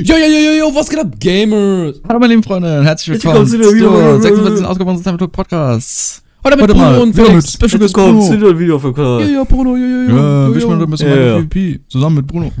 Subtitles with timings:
[0.00, 2.00] Jo, jo, jo, jo, jo, was geht ab, Gamers?
[2.08, 4.64] Hallo meine lieben Freunde, herzlich Willkommen zu zur 46.
[4.64, 6.22] Ausgabe unseres Time Talk Podcasts.
[6.44, 7.52] Heute mit Bruno und Felix.
[7.54, 8.20] Special Guest Bruno.
[8.22, 9.28] zu dem Video für Kanal.
[9.28, 10.16] jo, Bruno, jo, jo, jo.
[10.16, 11.36] Ja, jo, wir spielen ein bisschen Ja, ja.
[11.40, 12.52] PvP zusammen mit Bruno.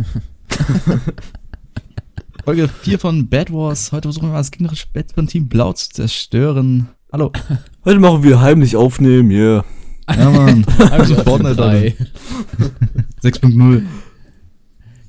[2.44, 3.92] Folge 4 von Bad Wars.
[3.92, 6.88] Heute versuchen wir mal das gegnerische Bett von Team Blau zu zerstören.
[7.12, 7.30] Hallo.
[7.84, 9.64] Heute machen wir heimlich aufnehmen, yeah.
[10.10, 10.66] Ja, Mann.
[10.90, 11.94] Also Fortnite, drei.
[13.22, 13.82] 6.0.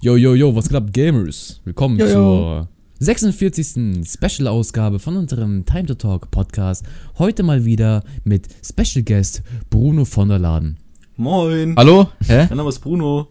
[0.02, 1.60] Jo, jo, jo, was geht ab, Gamers?
[1.66, 2.08] Willkommen jo.
[2.08, 2.70] zur
[3.00, 4.08] 46.
[4.08, 6.86] Special-Ausgabe von unserem Time to Talk Podcast.
[7.18, 10.78] Heute mal wieder mit Special Guest Bruno von der Laden.
[11.18, 11.76] Moin.
[11.76, 12.08] Hallo?
[12.26, 12.46] Hä?
[12.48, 13.28] Mein Name ist Bruno.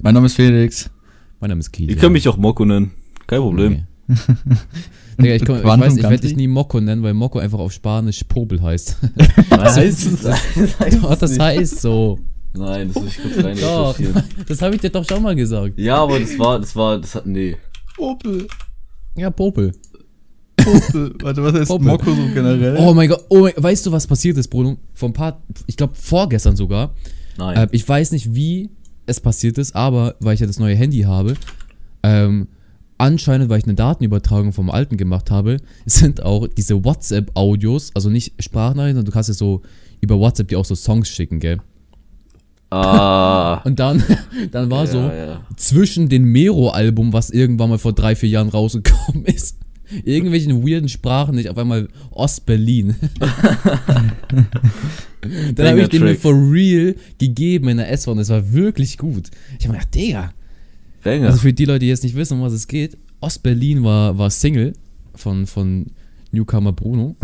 [0.00, 0.88] Mein Name ist Felix.
[1.38, 1.92] Mein Name ist Kili.
[1.92, 2.92] Ihr könnt mich auch Mokko nennen.
[3.26, 3.82] Kein Problem.
[5.20, 7.72] Digga, ich, komm, ich weiß, ich werde dich nie Mokko nennen, weil Mokko einfach auf
[7.72, 8.96] Spanisch Popel heißt.
[9.50, 10.40] Was heißt das?
[10.98, 12.18] Doch, das heißt so.
[12.56, 13.96] Nein, das muss ich kurz rein Doch,
[14.48, 15.78] das habe ich dir doch schon mal gesagt.
[15.78, 17.56] Ja, aber das war, das war, das hat, nee.
[17.96, 18.46] Popel.
[19.16, 19.72] Ja, Popel.
[20.56, 21.14] Popel.
[21.20, 21.86] Warte, was heißt Popel.
[21.88, 22.76] Mokko so generell?
[22.78, 24.76] Oh mein Gott, oh mein, weißt du, was passiert ist, Bruno?
[24.94, 26.94] Vor ein paar, ich glaube vorgestern sogar.
[27.38, 27.56] Nein.
[27.56, 28.70] Äh, ich weiß nicht, wie
[29.06, 31.34] es passiert ist, aber weil ich ja das neue Handy habe,
[32.02, 32.48] ähm,
[32.98, 38.42] anscheinend, weil ich eine Datenübertragung vom alten gemacht habe, sind auch diese WhatsApp-Audios, also nicht
[38.42, 39.62] Sprachnachrichten, sondern du kannst ja so
[40.00, 41.60] über WhatsApp dir auch so Songs schicken, gell?
[42.84, 43.54] Ah.
[43.64, 44.02] Und dann,
[44.50, 45.40] dann war ja, so, ja.
[45.56, 49.58] zwischen dem Mero-Album, was irgendwann mal vor drei, vier Jahren rausgekommen ist,
[50.04, 52.96] irgendwelchen weirden Sprachen nicht, auf einmal Ostberlin.
[55.54, 58.18] Dann habe ich den mir for real gegeben in der S-Bahn.
[58.18, 59.30] Es war wirklich gut.
[59.58, 60.32] Ich habe mir gedacht, Digga.
[61.02, 61.26] Banger.
[61.26, 64.30] Also für die Leute, die jetzt nicht wissen, um was es geht, Ostberlin war, war
[64.30, 64.72] Single
[65.14, 65.86] von, von
[66.32, 67.16] Newcomer Bruno.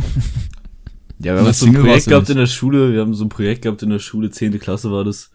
[1.18, 2.30] Ja, wir haben so ein Projekt gehabt nicht.
[2.30, 4.58] in der Schule, wir haben so ein Projekt gehabt in der Schule, 10.
[4.58, 5.30] Klasse war das.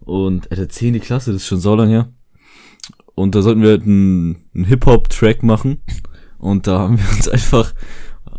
[0.00, 1.00] Und, äh, der 10.
[1.00, 2.12] Klasse, das ist schon so lang her.
[3.14, 5.78] Und da sollten wir halt einen, einen Hip-Hop-Track machen.
[6.38, 7.72] Und da haben wir uns einfach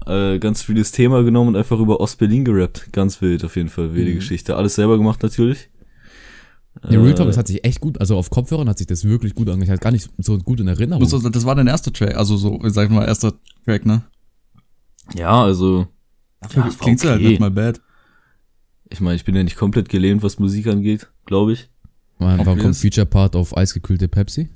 [0.05, 2.91] äh, ganz vieles Thema genommen und einfach über Ostberlin gerappt.
[2.93, 4.15] Ganz wild, auf jeden Fall, wilde Mhm.
[4.15, 4.55] Geschichte.
[4.55, 5.69] Alles selber gemacht natürlich.
[6.83, 9.05] Der Real Talk, Äh, das hat sich echt gut, also auf Kopfhörern hat sich das
[9.05, 9.63] wirklich gut angehört.
[9.67, 11.01] Ich hatte gar nicht so gut in Erinnerung.
[11.01, 14.03] Das war- Das war dein erster Track, also so, sag ich mal, erster Track, ne?
[15.15, 15.87] Ja, also,
[16.55, 17.27] Ja, Klingt halt okay.
[17.29, 17.81] nicht mal bad.
[18.89, 21.69] ich meine, ich bin ja nicht komplett gelähmt, was Musik angeht, glaube ich.
[22.19, 22.75] Wann, wann kommt.
[22.77, 24.49] Feature Part auf eisgekühlte Pepsi?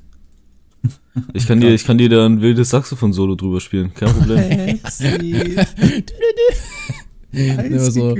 [1.33, 4.79] Ich kann dir, ich kann dir da ein wildes Saxophon-Solo drüber spielen, kein Problem.
[7.69, 8.15] Nur so,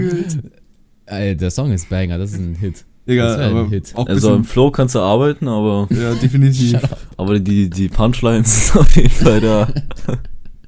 [1.06, 2.86] ey, der Song ist Banger, das ist ein Hit.
[3.08, 3.92] Digga, Das wär ein aber Hit.
[3.96, 6.80] auch Also im Flow kannst du arbeiten, aber, ja, definitiv.
[7.18, 9.68] aber die, die Punchlines sind auf jeden Fall da.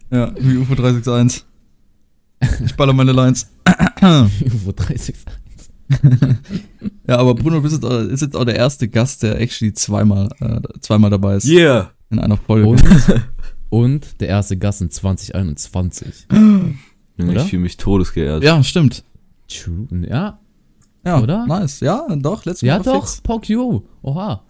[0.09, 1.44] Ja, wie UFO 361.
[2.66, 3.47] Ich baller meine Lines.
[4.66, 5.16] Wo 30
[7.07, 11.09] Ja, aber Bruno auch- ist jetzt auch der erste Gast, der actually zweimal, äh, zweimal
[11.09, 11.46] dabei ist.
[11.47, 11.91] Yeah!
[12.09, 12.68] In einer Folge.
[12.68, 12.84] Und,
[13.69, 16.28] und der erste Gast in 2021.
[16.31, 16.75] Junge,
[17.19, 17.44] Oder?
[17.44, 18.44] Ich fühle mich todesgeehrt.
[18.44, 19.03] Ja, stimmt.
[19.47, 19.88] True.
[20.08, 20.40] Ja,
[21.06, 21.46] Ja, Oder?
[21.46, 21.81] Nice.
[21.81, 23.81] Ja, doch, letztes ja Mal doch, You.
[24.02, 24.44] Oha.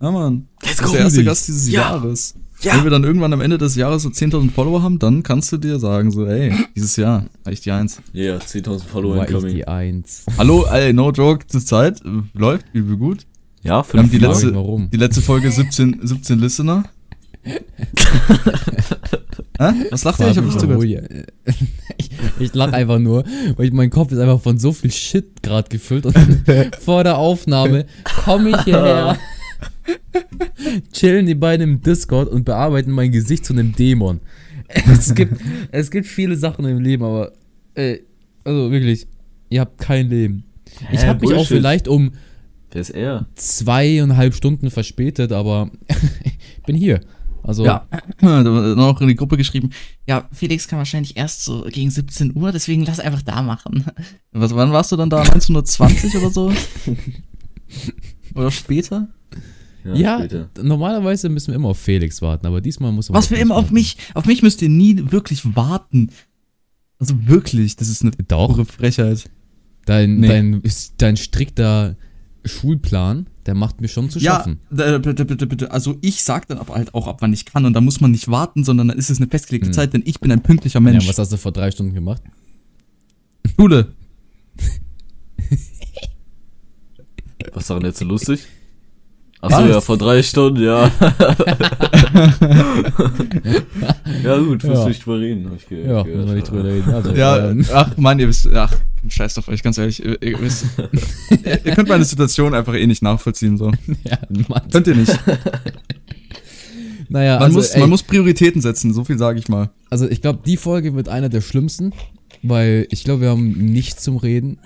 [0.00, 0.46] Ja, Mann.
[0.62, 0.92] Let's Das ist go!
[0.92, 1.24] der erste.
[1.24, 1.80] Gast dieses Ja.
[1.80, 2.34] Jahres.
[2.62, 2.74] Ja.
[2.74, 5.58] Wenn wir dann irgendwann am Ende des Jahres so 10.000 Follower haben, dann kannst du
[5.58, 8.00] dir sagen, so, ey, dieses Jahr war ich die Eins.
[8.14, 9.54] Yeah, 10.000 Follower War ich incoming.
[9.54, 10.24] die Eins.
[10.38, 12.00] Hallo, ey, no joke, zur Zeit,
[12.32, 13.26] läuft übel gut.
[13.62, 14.88] Ja, Wir haben fünf die letzte- warum.
[14.90, 16.84] Die letzte Folge 17, 17 Listener.
[19.58, 19.72] Hä?
[19.90, 20.28] Was lacht ihr?
[20.30, 20.84] Ich hab nicht zugehört.
[21.96, 23.24] Ich, ich lach einfach nur,
[23.56, 26.14] weil ich, mein Kopf ist einfach von so viel Shit gerade gefüllt und
[26.84, 27.86] vor der Aufnahme
[28.24, 29.16] komme ich hierher,
[30.92, 34.20] chillen die beiden im Discord und bearbeiten mein Gesicht zu einem Dämon.
[34.68, 37.30] Es gibt, es gibt viele Sachen im Leben, aber
[37.74, 38.02] ey,
[38.42, 39.06] also wirklich,
[39.48, 40.42] ihr habt kein Leben.
[40.90, 42.12] Ich habe mich auch vielleicht um
[43.36, 45.70] zweieinhalb Stunden verspätet, aber
[46.24, 47.00] ich bin hier.
[47.42, 47.86] Also, Ja,
[48.20, 49.70] noch in die Gruppe geschrieben.
[50.08, 53.84] Ja, Felix kann wahrscheinlich erst so gegen 17 Uhr, deswegen lass einfach da machen.
[54.32, 55.18] Was, wann warst du dann da?
[55.18, 56.52] 1920 oder so?
[58.34, 59.08] Oder später?
[59.94, 60.48] Ja, später.
[60.62, 63.54] normalerweise müssen wir immer auf Felix warten, aber diesmal muss man Was für mich immer
[63.56, 63.74] auf warten.
[63.74, 66.10] mich, auf mich müsst ihr nie wirklich warten.
[66.98, 68.48] Also wirklich, das ist eine Doch.
[68.48, 69.28] pure Frechheit.
[69.84, 70.28] Dein, Nee.
[70.28, 70.62] dein,
[70.98, 71.96] dein strikter
[72.44, 74.60] Schulplan, der macht mir schon zu schaffen.
[74.76, 75.70] Ja, bitte, bitte, bitte.
[75.70, 78.10] Also ich sag dann aber halt auch ab, wann ich kann und da muss man
[78.12, 79.72] nicht warten, sondern dann ist es eine festgelegte Hm.
[79.74, 81.06] Zeit, denn ich bin ein pünktlicher Ja, Mensch.
[81.08, 82.22] was hast du vor drei Stunden gemacht?
[83.56, 83.88] Schule.
[87.52, 88.40] Was ist daran jetzt so lustig?
[89.46, 89.68] Achso, Was?
[89.70, 90.90] ja, vor drei Stunden, ja.
[94.24, 94.70] ja, gut, Ja.
[94.70, 96.06] musst du nicht drüber reden, hab ich ge Ja, gehört.
[96.16, 96.90] müssen wir nicht drüber reden.
[96.94, 98.74] Also, Ja, ähm, ach, Mann, ihr wisst, ach,
[99.08, 100.04] scheiß auf euch, ganz ehrlich.
[100.04, 100.66] Ihr, ihr, wisst,
[101.64, 103.70] ihr könnt meine Situation einfach eh nicht nachvollziehen, so.
[104.04, 104.62] ja, Mann.
[104.70, 105.18] Könnt ihr nicht.
[107.08, 109.70] Naja, Man, also, muss, ey, man muss Prioritäten setzen, so viel sage ich mal.
[109.90, 111.92] also ich glaube, die Folge wird einer der schlimmsten,
[112.42, 114.58] weil ich glaube, wir haben nichts zum Reden.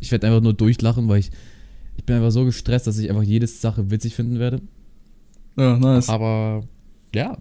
[0.00, 1.30] ich werde einfach nur durchlachen, weil ich,
[1.96, 4.60] ich bin einfach so gestresst, dass ich einfach jede Sache witzig finden werde.
[5.56, 6.08] Ja, nice.
[6.08, 6.64] Aber
[7.14, 7.38] ja.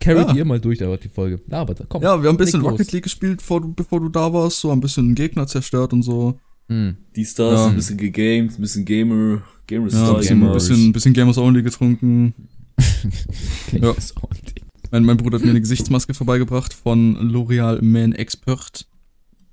[0.00, 0.34] Carry Ja.
[0.34, 1.40] ihr mal durch, aber die Folge.
[1.50, 2.02] Ja, aber da, komm.
[2.02, 2.80] Ja, wir haben ein bisschen leg los.
[2.80, 6.02] Rocket League gespielt, bevor du, bevor du da warst, so ein bisschen Gegner zerstört und
[6.02, 6.38] so.
[6.68, 6.96] Hm.
[7.16, 7.66] Die Stars, Ja.
[7.68, 11.62] ein bisschen gegamed, ein bisschen Gamer, Gamer Ja, ein bisschen, ein bisschen, bisschen Gamers Only
[11.62, 12.34] getrunken.
[13.72, 13.92] Ja.
[13.92, 14.60] Das auch nicht.
[14.90, 18.86] Mein, mein Bruder hat mir eine Gesichtsmaske vorbeigebracht von L'Oreal Man Expert.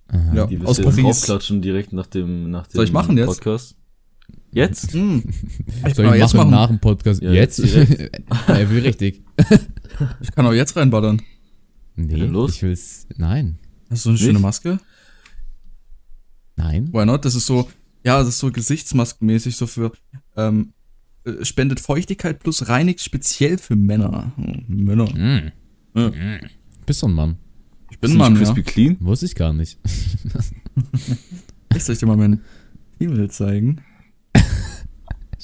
[0.07, 0.33] Aha.
[0.35, 1.01] Ja, Die aus du Paris.
[1.03, 3.27] draufklatschen direkt nach dem, nach dem Soll ich machen jetzt?
[3.27, 3.75] Podcast.
[4.51, 4.91] Jetzt?
[4.93, 5.23] Hm.
[5.93, 6.51] Soll kann ich jetzt machen machen.
[6.51, 7.21] nach dem Podcast?
[7.21, 7.57] Ja, jetzt?
[7.59, 7.75] jetzt
[8.47, 9.23] ja, wie richtig.
[10.21, 11.21] Ich kann auch jetzt reinballern.
[11.95, 12.55] Nee, Ja, los.
[12.55, 13.07] ich will's.
[13.17, 13.57] Nein.
[13.89, 14.25] Hast du so eine Nicht?
[14.25, 14.79] schöne Maske?
[16.57, 16.89] Nein.
[16.93, 17.23] Why not?
[17.25, 17.69] Das ist so,
[18.03, 19.91] ja, das ist so gesichtsmaskenmäßig, so für,
[20.35, 20.73] ähm,
[21.25, 24.31] äh, spendet Feuchtigkeit plus reinigt speziell für Männer.
[24.35, 25.05] Hm, Männer.
[25.13, 25.51] Mm.
[25.97, 26.09] Ja.
[26.09, 26.39] Mm.
[26.85, 27.37] Bist so ein Mann.
[27.91, 28.39] Ich bin nicht Mann, ja.
[28.39, 28.97] Crispy Clean?
[28.99, 29.79] Wusste ich gar nicht.
[31.75, 32.41] Ich soll ich dir mal meinen
[33.01, 33.81] E-Mail zeigen.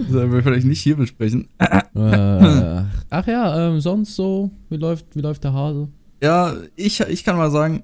[0.09, 1.47] Sollen wir vielleicht nicht hier besprechen.
[1.59, 5.89] äh, ach ja, ähm, sonst so, wie läuft, wie läuft der Hase?
[6.23, 7.83] Ja, ich, ich kann mal sagen,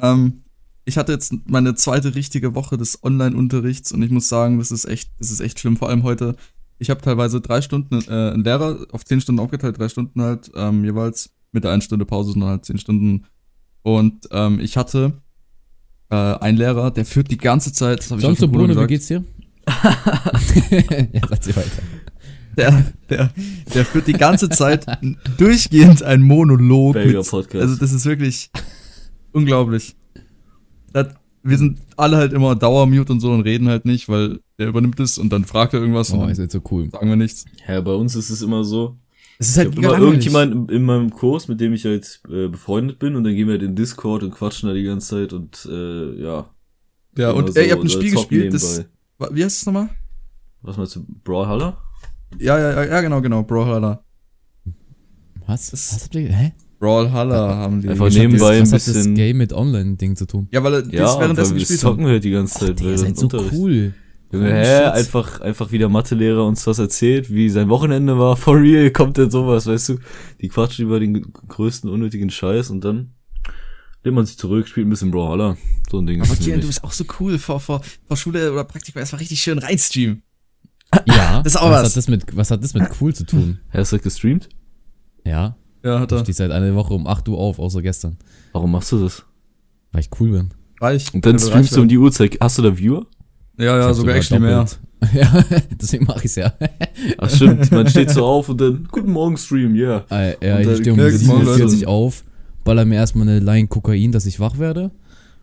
[0.00, 0.42] ähm,
[0.84, 4.84] ich hatte jetzt meine zweite richtige Woche des Online-Unterrichts und ich muss sagen, das ist
[4.84, 5.76] echt, das ist echt schlimm.
[5.78, 6.36] Vor allem heute.
[6.78, 10.50] Ich habe teilweise drei Stunden, äh, einen Lehrer auf zehn Stunden aufgeteilt, drei Stunden halt
[10.54, 13.26] ähm, jeweils mit der einen Stunde Pause sind dann halt zehn Stunden.
[13.82, 15.14] Und ähm, ich hatte
[16.10, 18.00] äh, einen Lehrer, der führt die ganze Zeit.
[18.00, 19.24] Das hab ich Sonst auch so, schon Bruno Bruno, wie gesagt, geht's dir?
[21.12, 21.82] ja, sag sie weiter.
[22.56, 23.30] der, der,
[23.74, 24.86] der führt die ganze Zeit
[25.38, 26.96] durchgehend einen Monolog.
[26.96, 28.50] Mit, also das ist wirklich
[29.32, 29.96] unglaublich.
[30.92, 31.08] Das,
[31.42, 35.00] wir sind alle halt immer Dauermute und so und reden halt nicht, weil der übernimmt
[35.00, 36.90] es und dann fragt er irgendwas Oh, und ist jetzt so cool.
[36.90, 37.44] sagen wir nichts.
[37.66, 38.96] Ja, bei uns ist es immer so.
[39.42, 41.84] Es ist Ich halt hab mega immer irgendjemand in, in meinem Kurs, mit dem ich
[41.86, 44.84] halt äh, befreundet bin und dann gehen wir halt in Discord und quatschen da die
[44.84, 46.50] ganze Zeit und äh, ja.
[47.16, 48.78] Ja, und ey, ihr habt ein Spiel zocken gespielt, das,
[49.18, 49.36] nebenbei.
[49.36, 49.88] wie heißt es nochmal?
[50.62, 51.78] Was meinst du, Brawlhalla?
[52.38, 54.04] Ja, ja, ja, ja, genau, genau, Brawlhalla.
[55.46, 55.70] Was?
[55.70, 56.52] Das- Was habt ihr, hä?
[56.78, 57.88] Brawlhalla haben die.
[57.88, 60.48] Einfach hat nebenbei das, ein hat das bisschen- Game mit Online-Ding zu tun?
[60.52, 62.10] Ja, weil er Ja, das währenddessen wir gespielt zocken haben.
[62.12, 62.78] halt die ganze Zeit.
[62.80, 63.52] Der während ist halt so Unterricht.
[63.54, 63.94] cool.
[64.32, 68.56] Junge, hä, einfach, einfach wie der Mathelehrer uns was erzählt, wie sein Wochenende war, for
[68.60, 69.98] real, kommt denn sowas, weißt du?
[70.40, 73.14] Die quatschen über den größten unnötigen Scheiß und dann
[74.04, 75.56] lehnt man sich zurück, spielt ein bisschen Brawlhalla.
[75.90, 78.52] So ein Ding Aber ist Kian, du bist auch so cool vor, vor, vor Schule
[78.52, 79.02] oder Praktikum.
[79.02, 80.22] Es war richtig schön reinstreamen.
[81.06, 81.82] Ja, Das ist auch was.
[81.82, 81.90] was.
[81.90, 83.58] Hat das mit, was hat das mit cool zu tun?
[83.70, 84.48] Hast du das gestreamt?
[85.24, 86.22] Ja, Ja, hat ich er.
[86.24, 88.16] stehe seit einer Woche um 8 Uhr auf, außer gestern.
[88.52, 89.24] Warum machst du das?
[89.92, 90.50] Weil ich cool bin.
[90.80, 91.12] Reich.
[91.12, 92.38] Und dann streamst du um die Uhrzeit.
[92.40, 93.06] Hast du da Viewer?
[93.60, 94.66] Ja, ja, Ich sogar actually mehr.
[95.14, 95.44] Ja,
[95.80, 96.52] deswegen mache ich's ja.
[97.18, 100.04] Ach stimmt, man steht so auf und dann, guten Morgen Stream, yeah.
[100.10, 101.88] Äh, ja, Und ich stehe um Ja, guten Morgen, 47 Leute.
[101.88, 102.24] auf,
[102.64, 104.90] baller mir erstmal eine Line Kokain, dass ich wach werde.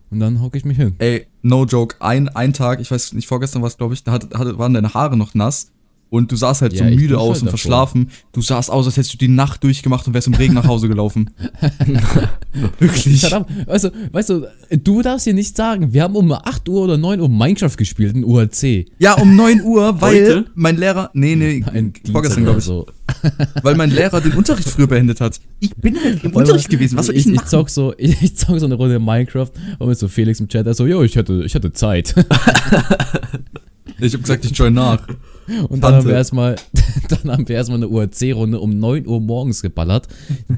[0.09, 0.95] Und dann hocke ich mich hin.
[0.99, 4.11] Ey, no joke, ein, ein Tag, ich weiß nicht, vorgestern war es, glaube ich, da
[4.13, 5.71] hat, hatte, waren deine Haare noch nass
[6.09, 7.57] und du sahst halt Ja, so müde aus halt und davor.
[7.57, 8.09] verschlafen.
[8.31, 10.87] Du sahst aus, als hättest du die Nacht durchgemacht und wärst im Regen nach Hause
[10.87, 11.29] gelaufen.
[12.79, 13.21] Wirklich.
[13.21, 13.49] Shut up.
[13.65, 14.47] Weißt du, weißt du,
[14.83, 18.15] du darfst hier nicht sagen, wir haben um 8 Uhr oder 9 Uhr Minecraft gespielt
[18.15, 18.85] in UHC.
[18.99, 20.45] Ja, um 9 Uhr, weil Heute?
[20.55, 22.85] mein Lehrer, nee, nee, Ein vorgestern, glaube ich, so.
[23.63, 25.39] weil mein Lehrer den Unterricht früher beendet hat.
[25.59, 27.49] Ich bin halt im Unterricht gewesen, was soll ich, ich, denn ich machen?
[27.49, 30.67] zock so, ich, ich zock so eine Runde Minecraft und mit so Felix im Chat,
[30.67, 32.13] er so, jo, ich hatte, ich hatte Zeit.
[33.99, 35.07] Ich habe gesagt, ich join nach.
[35.47, 35.95] Und dann Tante.
[35.97, 36.55] haben wir erstmal,
[37.09, 40.07] dann haben wir erstmal eine UHC-Runde um 9 Uhr morgens geballert.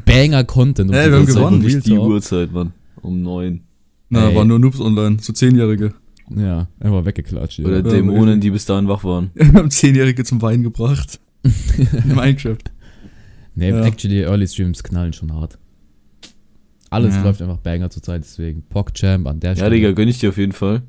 [0.06, 0.92] Banger Content.
[0.92, 1.60] Ey, wir haben gewonnen.
[1.62, 1.92] Nicht die.
[1.98, 2.74] Uhrzeit, Mann.
[3.02, 3.62] Um neun.
[4.10, 4.36] Na, Ey.
[4.36, 5.94] waren nur Noobs online, so Zehnjährige.
[6.36, 7.60] Ja, einfach weggeklatscht.
[7.60, 7.82] Oder Ja.
[7.84, 9.32] Dämonen, die bis dahin wach waren.
[9.36, 11.20] Wir haben Zehnjährige zum Weinen gebracht.
[11.44, 12.58] In Minecraft.
[13.56, 13.84] Nee, Ja.
[13.86, 15.58] actually, Early Streams knallen schon hart.
[16.90, 17.24] Alles Ja.
[17.24, 20.54] läuft einfach Banger zurzeit, deswegen PogChamp an der Ja, Digga, gönn ich dir auf jeden
[20.54, 20.82] Fall.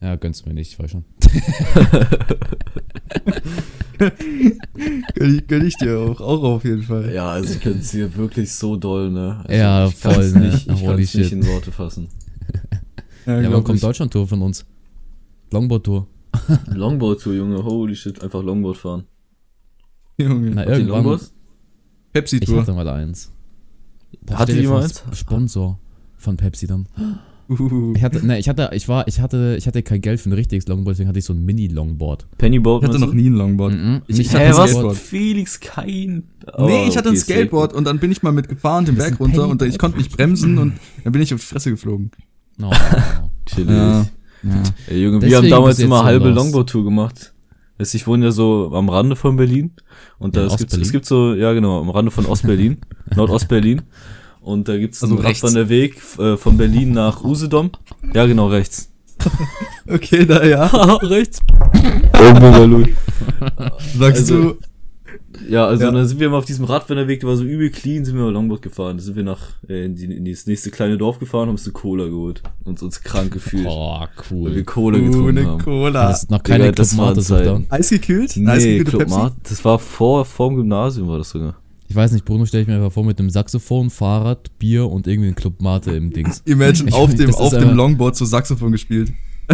[0.00, 1.04] Ja, gönnst du mir nicht, ich weiß schon.
[3.98, 7.12] Gönn ich, ich dir auch, auch auf jeden Fall.
[7.12, 9.40] Ja, also ich könnte es hier wirklich so doll, ne?
[9.44, 10.38] Also Ja, ich voll, ne?
[10.50, 12.08] Nicht, ich Holy kann es nicht in Worte fassen.
[13.26, 13.82] Ja, wann kommt ich.
[13.82, 14.64] Deutschland-Tour von uns?
[15.50, 16.06] Longboard-Tour.
[16.74, 19.04] Longboard-Tour, Junge, holy shit, einfach Longboard fahren.
[20.16, 20.50] Junge.
[20.50, 20.88] Na, irgendwann.
[20.88, 21.24] Longboards?
[21.24, 22.62] Ich Pepsi-Tour.
[22.62, 23.32] hatte mal eins.
[24.22, 25.78] Boah, Hatte als Sponsor
[26.16, 26.88] von Pepsi dann.
[27.48, 27.94] Uh.
[27.96, 30.34] Ich hatte, ne, ich hatte, ich war, ich hatte, ich hatte kein Geld für ein
[30.34, 32.26] richtiges Longboard, deswegen hatte ich so ein Mini-Longboard.
[32.36, 32.82] Pennyboard?
[32.82, 33.72] Ich hatte noch nie ein Longboard.
[33.72, 34.02] Mhm.
[34.06, 34.70] Ich, ich hatte ein was?
[34.70, 34.96] Skateboard.
[34.96, 36.06] Felix, kein...
[36.08, 36.22] Nee,
[36.56, 39.10] Oh, ich hatte ein okay, Skateboard und dann bin ich mal mitgefahren, den Das ist
[39.18, 40.74] Berg ein runter und ich konnte nicht bremsen und
[41.04, 42.10] dann bin ich auf die Fresse geflogen.
[42.62, 42.70] Oh.
[43.46, 43.70] Chillig.
[43.70, 44.06] Ja.
[44.88, 46.28] Ey, Junge, wir haben damals immer so halbe.
[46.28, 47.32] Longboard-Tour gemacht.
[47.78, 49.70] Weißt, ich wohne ja so am Rande von Berlin
[50.18, 52.78] und da Ja, es gibt, es gibt so, ja genau, am Rande von Ostberlin,
[53.16, 53.82] Nordostberlin
[54.48, 55.42] und da gibt's Also einen rechts.
[55.44, 57.70] Radwanderweg äh, von Berlin nach Usedom.
[58.14, 58.90] Ja genau, rechts.
[59.90, 60.66] Okay, da ja.
[61.02, 61.40] rechts.
[62.14, 62.84] Oh.
[63.98, 64.58] Sagst Also- du,
[65.48, 65.90] Ja, also Ja.
[65.92, 68.32] dann sind wir mal auf diesem Radwanderweg, der war so übel clean, sind wir mal
[68.32, 68.98] Longboard gefahren.
[68.98, 71.64] Da sind wir nach äh, in, die, in das nächste kleine Dorf gefahren, haben uns
[71.64, 74.00] eine Cola geholt und uns krank gefühlt, Oh,
[74.30, 74.64] weil wir cool.
[74.64, 75.62] Cola getrunken eine haben.
[75.62, 76.08] Cola.
[76.08, 76.72] Das ist noch keine Digga,
[77.14, 77.26] das.
[77.26, 77.66] Zeiten.
[77.70, 78.36] Eisgekühlt?
[78.36, 79.16] Nee, Eisgekühlte Club Pepsi?
[79.16, 81.56] Mart, das war vor, vor dem Gymnasium war das sogar.
[81.88, 85.06] Ich weiß nicht, Bruno stelle ich mir einfach vor mit einem Saxophon, Fahrrad, Bier und
[85.06, 86.42] irgendwie ein Club Mate im Dings.
[86.44, 89.12] Imagine Ich- auf dem, auf dem Longboard so Saxophon gespielt.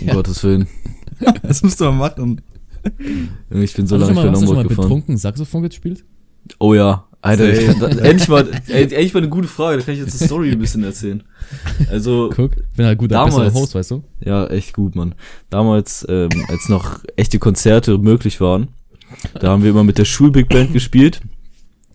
[0.00, 0.66] Um Gottes Willen.
[1.42, 2.42] Das musst du mal machen.
[3.50, 4.84] Ich bin so lange nicht mal, mehr hast du schon mal Longboard gefahren.
[4.84, 6.04] betrunken Saxophon gespielt?
[6.58, 7.04] Oh ja.
[7.22, 7.66] Alter, ich
[8.02, 10.84] endlich mal, endlich mal eine gute Frage, da kann ich jetzt eine Story ein bisschen
[10.84, 11.22] erzählen.
[11.90, 14.04] Also, Guck, ich bin halt guter, Damals- Host, weißt du?
[14.20, 15.14] Ja, echt gut, Mann.
[15.50, 18.68] Damals, ähm, als noch echte Konzerte möglich waren,
[19.40, 21.20] da haben wir immer mit der Schulbig Band gespielt.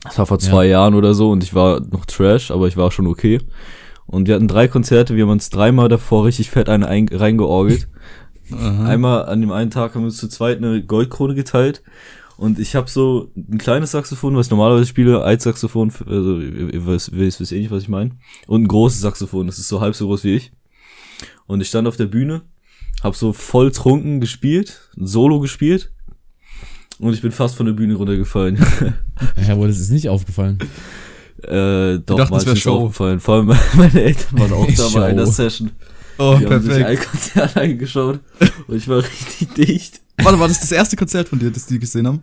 [0.04, 2.92] Das war vor zwei Jahren oder so und ich war noch Trash, aber ich war
[2.92, 3.40] schon okay.
[4.08, 7.88] Und wir hatten drei Konzerte, wir haben uns dreimal davor richtig fett eine ein reingeorgelt.
[8.52, 8.86] Aha.
[8.86, 11.84] Einmal an dem einen Tag haben wir uns zu zweit eine Goldkrone geteilt.
[12.42, 16.88] Und ich habe so ein kleines Saxophon, was ich normalerweise spiele, Altsaxophon, also ihr, ihr
[16.88, 18.18] wisst, wisst, eh nicht, was ich meine.
[18.48, 20.52] Und ein großes Saxophon, das ist so halb so groß wie ich.
[21.46, 22.42] Und ich stand auf der Bühne,
[23.04, 25.94] hab so voll trunken gespielt, Solo gespielt.
[26.98, 28.58] Und ich bin fast von der Bühne runtergefallen.
[29.48, 30.58] Ja, wohl, das ist nicht aufgefallen.
[31.44, 32.78] äh, doch, dachten, mal es ist wär mir Show.
[32.80, 33.20] aufgefallen.
[33.20, 34.94] Vor allem meine Eltern waren auch da Show.
[35.00, 35.72] bei einer Session.
[36.18, 37.10] Oh, Die haben sich ein perfekt.
[37.12, 38.20] Konzert angeschaut
[38.68, 40.02] und ich war richtig dicht.
[40.22, 42.22] Warte, war das das erste Konzert von dir, das die gesehen haben?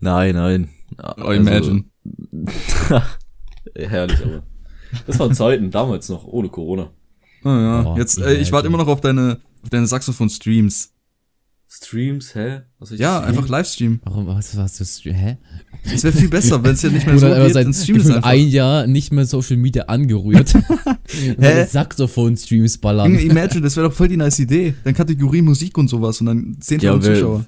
[0.00, 0.68] Nein, nein.
[1.22, 1.84] Oh, imagine.
[3.74, 4.42] herrlich, aber.
[5.06, 6.90] Das waren Zeiten, damals noch, ohne Corona.
[7.44, 7.82] Oh, ja.
[7.82, 10.92] Boah, Jetzt, äh, ich warte immer noch auf deine, auf deine Saxophon-Streams.
[11.68, 12.62] Streams, hä?
[12.78, 13.24] Was Ja, streamen?
[13.38, 14.00] einfach Livestream.
[14.04, 15.36] Warum, was, was, das, hä?
[15.90, 18.06] Das wäre viel besser, wenn es ja nicht mehr so geht, seit dann stream es
[18.06, 18.22] einfach.
[18.30, 20.54] ein Jahr nicht mehr Social Media angerührt.
[21.38, 21.64] Hä?
[21.66, 23.14] Saxophon-Streams ballern.
[23.18, 24.74] Imagine, das wäre doch voll die nice Idee.
[24.84, 27.44] Dann Kategorie Musik und sowas und dann 10.000 Ja, wer- Zuschauer.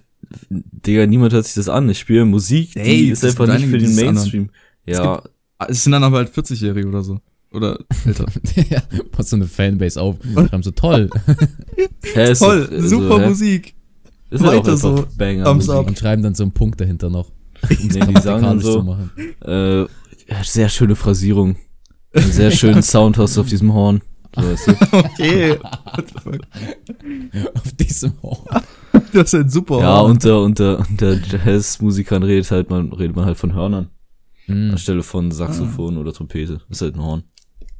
[0.50, 1.88] Digga, niemand hört sich das an.
[1.88, 3.94] Ich spiele Musik, Ey, die es ist einfach gibt nicht für den.
[3.94, 4.50] Mainstream.
[4.86, 5.22] Ja,
[5.60, 7.20] Ah, Es sind dann aber halt 40-Jährige oder so.
[7.52, 8.26] Oder älter.
[8.70, 10.16] ja, passt so eine Fanbase auf.
[10.32, 11.08] Schreiben so toll.
[12.14, 13.28] hä, ist Toll, doch- also, super hä?
[13.28, 13.74] Musik.
[14.30, 15.06] Ist halt auch so.
[15.16, 15.86] Banger Thumbs up.
[15.86, 17.30] Und schreiben dann so einen Punkt dahinter noch.
[17.70, 19.10] Um Nee, die sagen dann so, zu machen.
[19.44, 21.56] äh, ja, sehr schöne Phrasierung.
[22.12, 24.00] Einen sehr schönen Sound hast du auf diesem Horn.
[24.36, 24.72] So, weißt du?
[24.92, 25.58] Okay.
[27.54, 28.64] Auf diesem Horn.
[29.12, 29.80] Das ist ein super.
[29.80, 33.88] Ja, unter, unter, unter Jazzmusikern redet halt man, redet man halt von Hörnern.
[34.46, 34.70] Mm.
[34.70, 36.60] Anstelle von Saxophon oder Trompete.
[36.68, 37.22] Das ist halt ein Horn.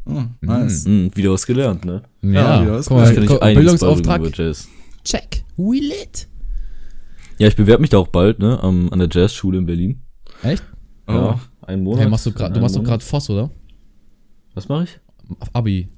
[0.06, 0.86] Oh, nice.
[0.86, 2.02] Hm, wieder was gelernt, ne?
[2.22, 4.22] Ja, ja, guck, euch einiges Bildungsauftrag.
[4.22, 4.68] beibringen über Jazz.
[5.04, 5.44] Check.
[5.56, 6.28] We lit.
[7.38, 8.60] Ja, ich bewerbe mich da auch bald, ne?
[8.62, 10.02] Am, an der Jazzschule in Berlin.
[10.42, 10.64] Echt?
[11.06, 11.12] Oh.
[11.12, 12.00] Ja, einen Monat.
[12.02, 13.50] Hey, machst du grad, du machst doch gerade Voss, oder?
[14.54, 15.00] Was mache ich?
[15.52, 15.88] Abi.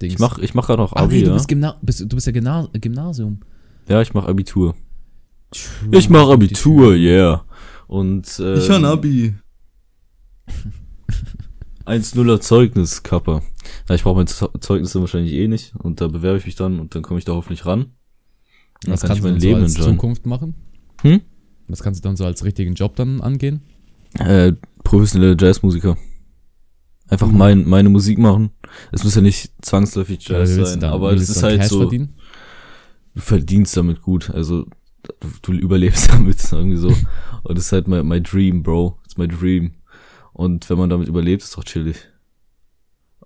[0.00, 0.14] Dings.
[0.14, 1.34] Ich mach, ich mach gerade auch Ah, Abi, nee, du ja.
[1.34, 3.40] bist, Gymna bist, du bist ja Gymna Gymnasium.
[3.88, 4.74] Ja, ich mach Abitur.
[5.50, 5.88] True.
[5.98, 7.44] Ich mach Abitur, yeah.
[7.86, 9.34] Und, ähm, Ich kann Abi.
[11.86, 13.42] 1-0er Zeugnis, Kappa.
[13.88, 15.74] Ja, ich brauche mein Ze- Zeugnis dann wahrscheinlich eh nicht.
[15.76, 17.92] Und da bewerbe ich mich dann und dann komme ich da hoffentlich ran.
[18.82, 19.94] Dann Was kann kannst ich du mein so Leben als enjoyen.
[19.94, 20.54] Zukunft machen?
[21.04, 21.20] Hm?
[21.68, 23.60] Was kannst du dann so als richtigen Job dann angehen?
[24.18, 25.96] Äh, professionelle Jazzmusiker.
[27.08, 27.38] Einfach Mhm.
[27.38, 28.50] mein, meine Musik machen.
[28.92, 31.80] Es muss ja nicht zwangsläufig Jazz du sein, dann- aber du ist halt Cash so,
[31.80, 32.14] Verdienen?
[33.14, 34.30] du verdienst damit gut.
[34.30, 34.66] Also
[35.20, 36.88] du, du überlebst damit irgendwie so.
[36.88, 38.98] Und das ist halt mein, mein Dream, Bro.
[39.04, 39.72] It's my dream.
[40.32, 41.96] Und wenn man damit überlebt, ist doch chillig.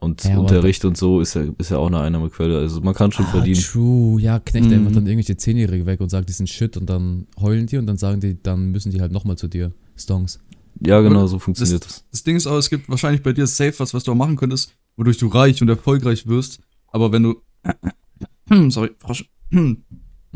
[0.00, 2.58] Und Ja, aber- Unterricht und so ist ja, ist ja auch eine Einnahmequelle.
[2.58, 3.60] Also man kann schon Ah, verdienen.
[3.60, 4.20] true.
[4.20, 4.72] Ja, knecht Mhm.
[4.74, 7.86] einfach dann irgendwelche Zehnjährige weg und sagt, die sind shit und dann heulen die und
[7.86, 9.72] dann sagen die, dann müssen die halt nochmal zu dir.
[9.96, 10.38] Songs.
[10.86, 12.04] Ja, genau, so funktioniert das.
[12.12, 14.36] Das Ding ist auch, es gibt wahrscheinlich bei dir safe was, was du auch machen
[14.36, 16.60] könntest, wodurch du reich und erfolgreich wirst.
[16.86, 17.34] Aber wenn du,
[18.70, 19.28] sorry, Frosch.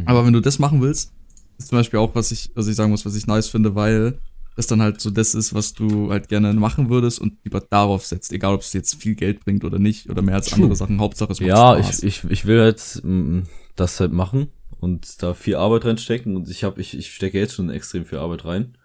[0.04, 1.12] aber wenn du das machen willst,
[1.58, 4.18] ist zum Beispiel auch, was ich, was ich sagen muss, was ich nice finde, weil
[4.56, 8.04] das dann halt so das ist, was du halt gerne machen würdest und lieber darauf
[8.04, 10.64] setzt, egal ob es jetzt viel Geld bringt oder nicht oder mehr als True.
[10.64, 11.00] andere Sachen.
[11.00, 12.02] Hauptsache es macht Ja, Spaß.
[12.02, 13.40] ich, ich, ich will halt mm,
[13.76, 14.48] das halt machen
[14.80, 18.18] und da viel Arbeit reinstecken und ich habe ich, ich stecke jetzt schon extrem viel
[18.18, 18.76] Arbeit rein.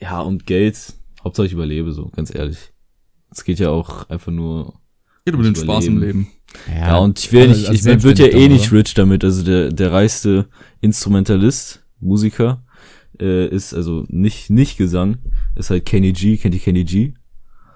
[0.00, 2.58] Ja, und Geld, Hauptsache ich überlebe so, ganz ehrlich.
[3.30, 4.74] Es geht ja auch einfach nur
[5.24, 6.18] Geht über den ich Spaß im überleben.
[6.20, 6.32] Leben.
[6.72, 9.24] Ja, und ich will aber nicht, ich man wird ja eh nicht rich damit.
[9.24, 10.48] Also der, der reichste
[10.80, 12.62] Instrumentalist, Musiker,
[13.20, 15.18] äh, ist also nicht, nicht Gesang,
[15.54, 17.14] ist halt Kenny G, kennt ihr Kenny G?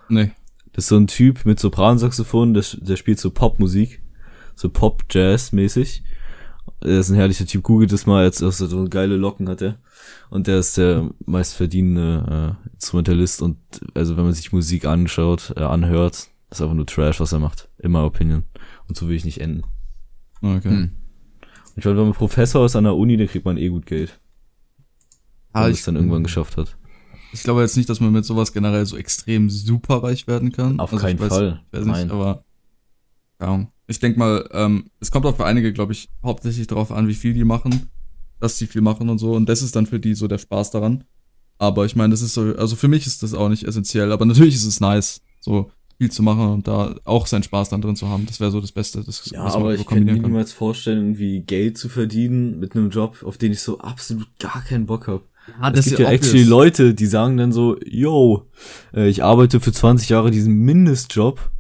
[0.09, 0.33] Nee.
[0.73, 4.03] Das ist so ein Typ mit Sopransaxophon, der, der spielt so Popmusik,
[4.55, 6.05] so Pop-Jazz-mäßig.
[6.81, 7.63] er ist ein herrlicher Typ.
[7.63, 9.79] Googelt es mal, jetzt so so geile Locken hat er.
[10.31, 13.59] Und der ist der meistverdienende äh, Instrumentalist und
[13.95, 17.69] also wenn man sich Musik anschaut, äh, anhört, ist einfach nur Trash, was er macht.
[17.79, 18.45] Immer Opinion.
[18.89, 19.63] Und so will ich nicht enden.
[20.43, 20.69] Okay.
[20.69, 20.91] Hm.
[21.41, 23.87] Und ich meine, wenn man Professor ist an der Uni, dann kriegt man eh gut
[23.87, 24.19] Geld.
[25.53, 26.77] Wenn Ah, man es dann irgendwann geschafft hat.
[27.33, 30.79] ich glaube jetzt nicht, dass man mit sowas generell so extrem superreich werden kann.
[30.81, 31.61] Auf Also keinen ich weiß, Fall.
[31.73, 32.11] Weiß nicht, Nein.
[32.11, 32.45] aber
[33.41, 37.09] ja, ich denke mal, ähm, es kommt auch für einige, glaube ich, hauptsächlich darauf an,
[37.09, 37.91] wie viel die machen,
[38.39, 39.33] dass die viel machen und so.
[39.35, 41.05] Und das ist dann für die so der Spaß daran.
[41.59, 44.25] Aber ich meine, das ist so, also für mich ist das auch nicht essentiell, aber
[44.25, 47.97] natürlich ist es nice, so viel zu machen und da auch seinen Spaß dann drin
[47.97, 48.25] zu haben.
[48.27, 49.03] Das wäre so das Beste.
[49.05, 53.23] Das, Ja, aber ich kann mir niemals vorstellen, irgendwie Geld zu verdienen mit einem Job,
[53.25, 55.23] auf den ich so absolut gar keinen Bock habe.
[55.61, 58.47] Ah, es gibt ja actually Leute, die sagen dann so, yo,
[58.95, 61.51] äh, ich arbeite für 20 Jahre diesen Mindestjob,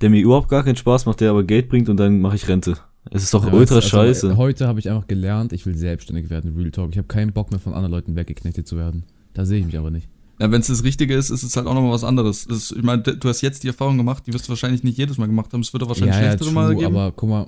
[0.00, 2.48] der mir überhaupt gar keinen Spaß macht, der aber Geld bringt und dann mache ich
[2.48, 2.76] Rente.
[3.10, 4.36] Es ist doch Ja, ultra also, scheiße.
[4.36, 6.90] Heute habe ich einfach gelernt, ich will selbstständig werden, Real Talk.
[6.92, 9.04] Ich habe keinen Bock mehr von anderen Leuten weggeknechtet zu werden.
[9.34, 10.08] Da sehe ich mich aber nicht.
[10.40, 12.46] Ja, wenn es das Richtige ist, ist es halt auch nochmal was anderes.
[12.46, 14.98] Das ist, ich meine, du hast jetzt die Erfahrung gemacht, die wirst du wahrscheinlich nicht
[14.98, 15.60] jedes Mal gemacht haben.
[15.62, 16.86] Es wird auch wahrscheinlich schlechtere true, Mal geben.
[16.96, 17.46] aber guck mal,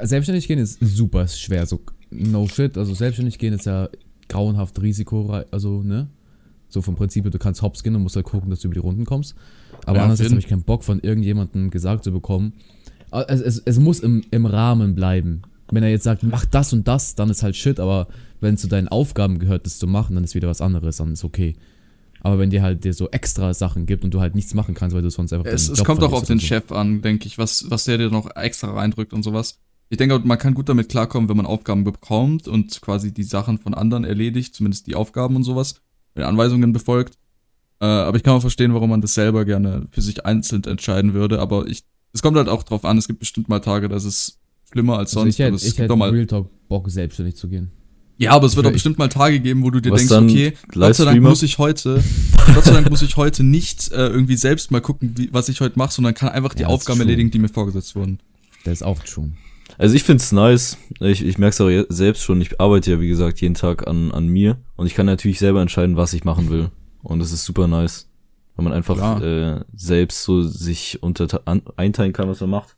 [0.00, 1.80] äh, selbstständig gehen ist super schwer, so
[2.10, 3.88] no shit, also selbstständig gehen ist ja
[4.30, 6.08] grauenhaft risikoreich, also ne,
[6.68, 8.80] so vom Prinzip, du kannst hops gehen und musst halt gucken, dass du über die
[8.80, 9.34] Runden kommst,
[9.84, 12.54] aber Ja, andererseits habe ich keinen Bock von irgendjemandem gesagt zu bekommen,
[13.10, 16.88] es, es, es muss im, im Rahmen bleiben, wenn er jetzt sagt, mach das und
[16.88, 18.08] das, dann ist halt shit, aber
[18.40, 21.12] wenn es zu deinen Aufgaben gehört, das zu machen, dann ist wieder was anderes, dann
[21.12, 21.56] ist okay.
[22.22, 24.94] Aber wenn dir halt dir so extra Sachen gibt und du halt nichts machen kannst,
[24.94, 26.46] weil du sonst einfach Es, es kommt auch auf den so.
[26.46, 29.58] Chef an, denke ich, was, was der dir noch extra reindrückt und sowas.
[29.90, 33.58] Ich denke, man kann gut damit klarkommen, wenn man Aufgaben bekommt und quasi die Sachen
[33.58, 35.74] von anderen erledigt, zumindest die Aufgaben und sowas,
[36.14, 37.18] wenn Anweisungen befolgt.
[37.80, 41.12] Äh, aber ich kann auch verstehen, warum man das selber gerne für sich einzeln entscheiden
[41.12, 41.40] würde.
[41.40, 41.82] Aber ich,
[42.12, 44.38] es kommt halt auch drauf an, es gibt bestimmt mal Tage, das ist
[44.70, 45.34] schlimmer als Also sonst.
[45.34, 47.72] ich hätte, aber es ich gibt hätte mal, Real Talk Bock, selbstständig zu gehen.
[48.16, 50.28] ja, aber es wird auch bestimmt mal Tage geben, wo du dir Was denkst, dann?
[50.30, 52.00] okay, Gott sei Dank muss ich heute,
[52.54, 55.60] Gott sei Dank muss ich heute nicht äh, irgendwie selbst mal gucken, wie, was ich
[55.60, 58.20] heute mache, sondern kann einfach die Ja, Aufgaben erledigen, die mir vorgesetzt wurden.
[58.62, 59.32] Das ist auch true.
[59.78, 60.76] Also ich find's nice.
[61.00, 62.40] Ich, ich merk's auch je- selbst schon.
[62.40, 64.58] Ich arbeite ja, wie gesagt, jeden Tag an, an mir.
[64.76, 66.70] Und ich kann natürlich selber entscheiden, was ich machen will.
[67.02, 68.08] Und das ist super nice.
[68.56, 69.22] Weil man einfach Klar.
[69.22, 72.76] äh, selbst so sich unter an, einteilen kann, was man macht.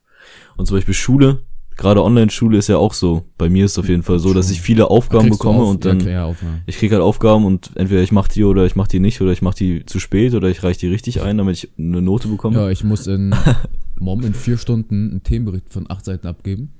[0.55, 1.39] Und zum Beispiel Schule,
[1.75, 3.25] gerade Online-Schule ist ja auch so.
[3.37, 5.83] Bei mir ist es auf jeden Fall so, dass ich viele Aufgaben bekomme auf- und
[5.83, 6.61] dann Ja, ja, Aufnahme.
[6.67, 9.31] ich krieg halt Aufgaben und entweder ich mach die oder ich mach die nicht oder
[9.33, 12.29] ich mach die zu spät oder ich reich die richtig ein, damit ich eine Note
[12.29, 12.55] bekomme.
[12.57, 13.35] Ja, ich muss in
[13.99, 16.73] Mom in vier Stunden einen Themenbericht von acht Seiten abgeben.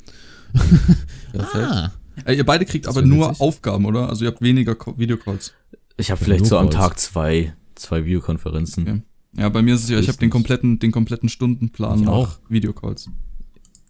[1.36, 1.92] Ah.
[2.26, 3.42] Äh, ihr beide kriegt Das aber nur witzig.
[3.42, 4.08] Aufgaben, oder?
[4.10, 5.54] Also ihr habt weniger Videocalls.
[5.98, 6.70] Ich habe vielleicht so am.
[6.70, 8.84] Tag zwei, zwei Videokonferenzen.
[8.84, 9.02] Okay.
[9.36, 12.12] Ja, bei mir ist es ja, ich habe den kompletten, den kompletten Stundenplan Ich nach
[12.12, 12.40] auch.
[12.50, 13.10] Videocalls.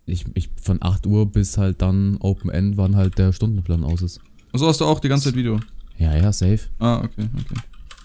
[0.05, 4.01] Ich, ich von 8 Uhr bis halt dann Open End, wann halt der Stundenplan aus
[4.01, 4.21] ist.
[4.51, 5.59] Also hast du auch die ganze Zeit Video.
[5.97, 6.59] Ja, ja, safe.
[6.79, 7.61] Ah, okay, okay.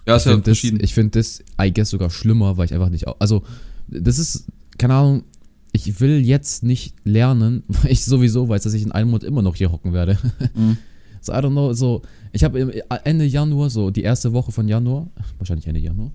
[0.07, 0.81] Ja, ist ich ja finde das, verschieden.
[0.83, 3.07] ich find das, I guess, sogar schlimmer, weil ich einfach nicht.
[3.21, 3.43] Also,
[3.89, 4.47] das ist,
[4.79, 5.25] keine Ahnung,
[5.73, 9.43] ich will jetzt nicht lernen, weil ich sowieso weiß, dass ich in einem Monat immer
[9.43, 10.19] noch hier hocken werde.
[10.55, 10.79] Mhm.
[11.21, 15.09] So, I don't know, so, ich habe Ende Januar, so die erste Woche von Januar,
[15.39, 16.13] wahrscheinlich Ende Januar,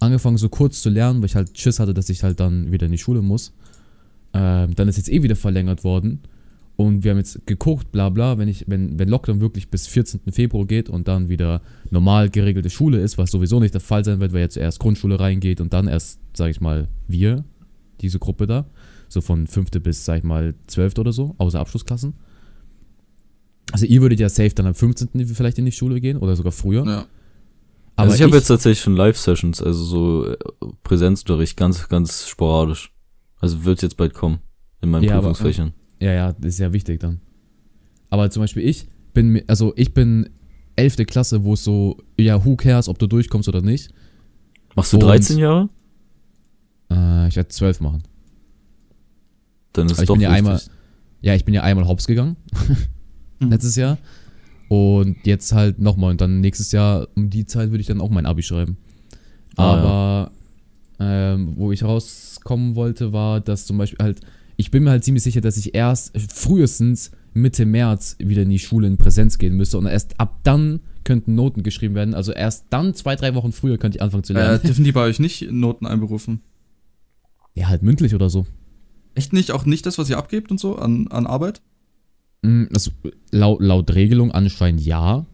[0.00, 2.86] angefangen so kurz zu lernen, weil ich halt Schiss hatte, dass ich halt dann wieder
[2.86, 3.52] in die Schule muss.
[4.34, 6.22] Ähm, dann ist jetzt eh wieder verlängert worden.
[6.74, 10.20] Und wir haben jetzt geguckt, bla bla, wenn ich, wenn, wenn Lockdown wirklich bis 14.
[10.32, 11.60] Februar geht und dann wieder
[11.90, 15.20] normal geregelte Schule ist, was sowieso nicht der Fall sein wird, weil jetzt zuerst Grundschule
[15.20, 17.44] reingeht und dann erst, sag ich mal, wir,
[18.02, 18.66] diese Gruppe da,
[19.08, 19.70] so von 5.
[19.82, 20.98] bis, sag ich mal, 12.
[20.98, 22.14] oder so, außer Abschlussklassen.
[23.72, 25.26] Also ihr würdet ja safe dann am 15.
[25.34, 26.84] vielleicht in die Schule gehen oder sogar früher.
[26.86, 27.06] ja.
[27.94, 30.36] Aber also ich habe jetzt tatsächlich schon Live-Sessions, also so äh,
[30.82, 32.90] Präsenzunterricht, ganz, ganz sporadisch.
[33.38, 34.38] Also wird jetzt bald kommen
[34.80, 35.74] in meinen Ja, aber- Prüfungsfächern.
[36.00, 37.20] Ja, ja, das ist ja wichtig dann.
[38.08, 40.30] Aber zum Beispiel ich bin, also ich bin
[40.76, 41.04] 11.
[41.06, 43.90] Klasse, wo es so, ja, who cares, ob du durchkommst oder nicht.
[44.74, 45.68] Machst du und- 13 Jahre?
[46.92, 48.02] Äh, ich werde 12 machen.
[49.72, 50.60] Dann ist Aber ich doch bin ja einmal-
[51.22, 52.36] Ja, ich bin ja einmal hops gegangen.
[53.40, 53.98] letztes Jahr.
[54.68, 56.10] Und jetzt halt nochmal.
[56.12, 58.76] Und dann nächstes Jahr um die Zeit würde ich dann auch mein Abi schreiben.
[59.56, 60.30] Ah, Aber
[60.98, 64.20] ähm, wo ich rauskommen wollte, war, dass zum Beispiel halt,
[64.56, 68.58] ich bin mir halt ziemlich sicher, dass ich erst frühestens Mitte März wieder in die
[68.58, 69.78] Schule in Präsenz gehen müsste.
[69.78, 72.14] Und erst ab dann könnten Noten geschrieben werden.
[72.14, 74.62] Also erst dann, zwei, drei Wochen früher, könnte ich anfangen zu Äh, lernen.
[74.62, 76.40] dürfen die bei euch nicht Noten einberufen?
[77.54, 78.46] Ja, halt mündlich oder so.
[79.14, 79.50] Echt nicht?
[79.50, 81.60] Auch nicht das, was ihr abgebt und so an, an Arbeit?
[82.42, 82.90] Mm, Das,
[83.30, 85.26] laut, laut Regelung anscheinend ja.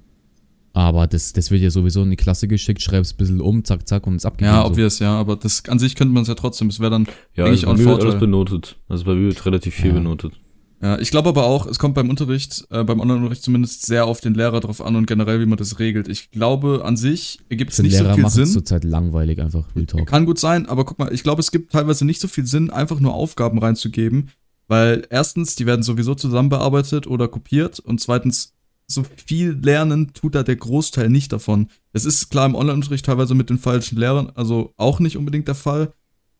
[0.74, 3.88] Aber das, das wird ja sowieso in die Klasse geschickt, schreibst ein bisschen um, zack,
[3.88, 4.54] zack und ist abgegeben.
[4.54, 4.68] Ja, so.
[4.68, 6.68] obvious, ja, aber das an sich könnte man es ja trotzdem.
[6.68, 8.08] Es wäre dann Ja, Denke also auch bei ein mir wird Vorteil.
[8.10, 8.76] alles benotet.
[8.88, 9.94] Also bei mir wird relativ viel Ja.
[9.94, 10.32] benotet.
[10.80, 14.20] Ja, ich glaube aber auch, es kommt beim Unterricht, äh, beim Online-Unterricht zumindest sehr auf
[14.20, 16.06] den Lehrer drauf an und generell, wie man das regelt.
[16.06, 18.46] Ich glaube, an sich ergibt es Die nicht Lehrer so viel Sinn.
[18.46, 19.64] zurzeit langweilig einfach.
[19.74, 20.06] Real Talk.
[20.06, 22.70] Kann gut sein, aber guck mal, ich glaube, es gibt teilweise nicht so viel Sinn,
[22.70, 24.30] einfach nur Aufgaben reinzugeben,
[24.68, 28.54] weil erstens, die werden sowieso zusammen bearbeitet oder kopiert und zweitens,
[28.90, 31.68] so viel lernen tut da der Großteil nicht davon.
[31.92, 35.54] Es ist klar im Online-Unterricht teilweise mit den falschen Lehrern, also auch nicht unbedingt der
[35.54, 35.92] Fall.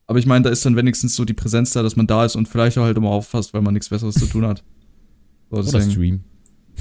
[0.09, 2.35] Aber ich meine, da ist dann wenigstens so die Präsenz da, dass man da ist
[2.35, 4.63] und vielleicht auch halt immer auffasst, weil man nichts Besseres zu tun hat.
[5.51, 5.81] So, Oder.
[5.81, 6.21] Stream.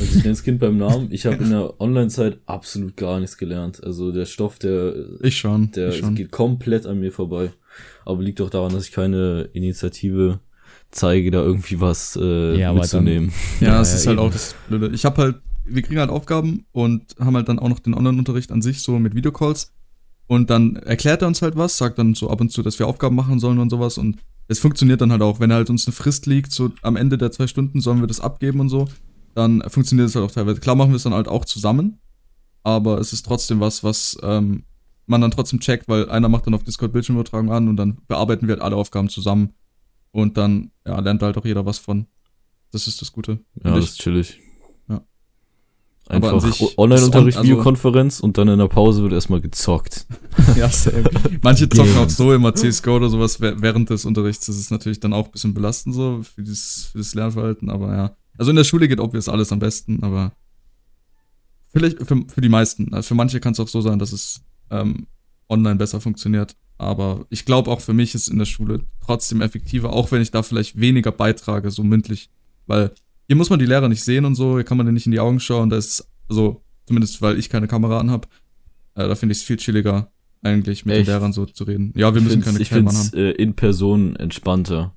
[0.01, 1.09] Also ich nenne das Kind beim Namen.
[1.11, 3.85] Ich habe in der Online-Zeit absolut gar nichts gelernt.
[3.85, 5.71] Also der Stoff, der, Ich schon.
[5.73, 6.15] der ich schon.
[6.15, 7.51] geht komplett an mir vorbei.
[8.07, 10.41] Aber liegt auch daran, dass ich keine Initiative
[10.91, 13.31] zeige, da irgendwie was äh, Ja, mitzunehmen.
[13.61, 14.27] Ja, es Ja, ist halt eben.
[14.27, 14.89] auch das Blöde.
[14.95, 15.37] Ich habe halt,
[15.67, 18.99] wir kriegen halt Aufgaben und haben halt dann auch noch den Online-Unterricht an sich, so
[18.99, 19.75] mit Videocalls.
[20.29, 22.87] Und dann erklärt er uns halt was, sagt dann so ab und zu, dass wir
[22.87, 23.99] Aufgaben machen sollen und sowas.
[23.99, 27.19] Und es funktioniert dann halt auch, wenn halt uns eine Frist liegt, so am Ende
[27.19, 28.89] der zwei Stunden sollen wir das abgeben und so,
[29.35, 30.61] dann funktioniert es halt auch teilweise.
[30.61, 31.99] Klar machen wir es dann halt auch zusammen,
[32.63, 34.65] aber es ist trotzdem was, was ähm,
[35.07, 38.47] man dann trotzdem checkt, weil einer macht dann auf Discord Bildschirmübertragung an und dann bearbeiten
[38.47, 39.55] wir halt alle Aufgaben zusammen.
[40.11, 42.07] Und dann ja, lernt halt auch jeder was von.
[42.71, 43.41] Das ist das Gute.
[43.63, 44.41] Ja, das ist chillig.
[46.09, 46.33] Einfach
[46.79, 50.07] Online-Unterricht, on- also- Videokonferenz und dann in der Pause wird erstmal gezockt.
[50.57, 51.05] Ja, same.
[51.43, 54.47] Manche zocken auch so immer CSGO oder sowas wäh- während des Unterrichts.
[54.47, 57.95] Das ist natürlich dann auch ein bisschen belastend so für das, für das Lernverhalten, aber
[57.95, 58.17] ja.
[58.39, 60.33] Also in der Schule geht obvious alles am besten, aber
[61.71, 62.95] vielleicht für, für die meisten.
[62.95, 64.41] Also für manche kann es auch so sein, dass es
[64.71, 65.07] ähm,
[65.49, 66.57] online besser funktioniert.
[66.79, 70.31] Aber ich glaube auch für mich ist in der Schule trotzdem effektiver, auch wenn ich
[70.31, 72.31] da vielleicht weniger beitrage, so mündlich.
[72.67, 72.93] Weil
[73.29, 75.13] hier muss man die Lehrer nicht sehen und so, hier kann man denen nicht in
[75.13, 75.71] die Augen schauen.
[75.71, 78.27] Da ist, also, zumindest weil ich keine Kamera anhab,
[78.97, 80.11] äh, da finde ich es viel chilliger,
[80.43, 81.07] eigentlich mit Echt?
[81.07, 81.93] den Lehrern so zu reden.
[81.95, 82.77] Ja, wir müssen keine ich es
[83.13, 83.17] haben.
[83.19, 84.95] äh, in Person entspannter.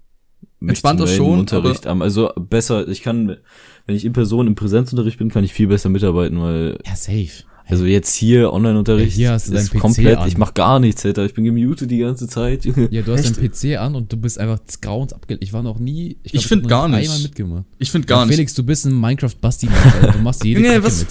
[0.60, 3.38] mich Entspannter zu melden im schon, Unterricht am- Also besser, ich kann,
[3.86, 7.44] wenn ich in Person im Präsenzunterricht bin, kann ich viel besser mitarbeiten, weil, Ja, safe.
[7.72, 10.28] Also jetzt hier Online-Unterricht Ja, ist PC komplett, an.
[10.28, 11.26] ich mach gar nichts, Alter.
[11.26, 12.66] Ich bin gemutet die ganze Zeit.
[12.66, 13.38] Ja, du hast Echt?
[13.38, 15.44] deinen PC an und du bist einfach des Grauens abgelegt.
[15.44, 16.18] Ich war noch nie.
[16.24, 17.10] Ich glaub, find hab noch gar nicht.
[17.10, 17.64] Einmal mitgemacht.
[17.80, 18.36] Ich finde gar ja, nicht.
[18.36, 19.70] Felix, du bist ein Minecraft-Basti.
[20.14, 21.08] Du machst jede Kacke was- mit.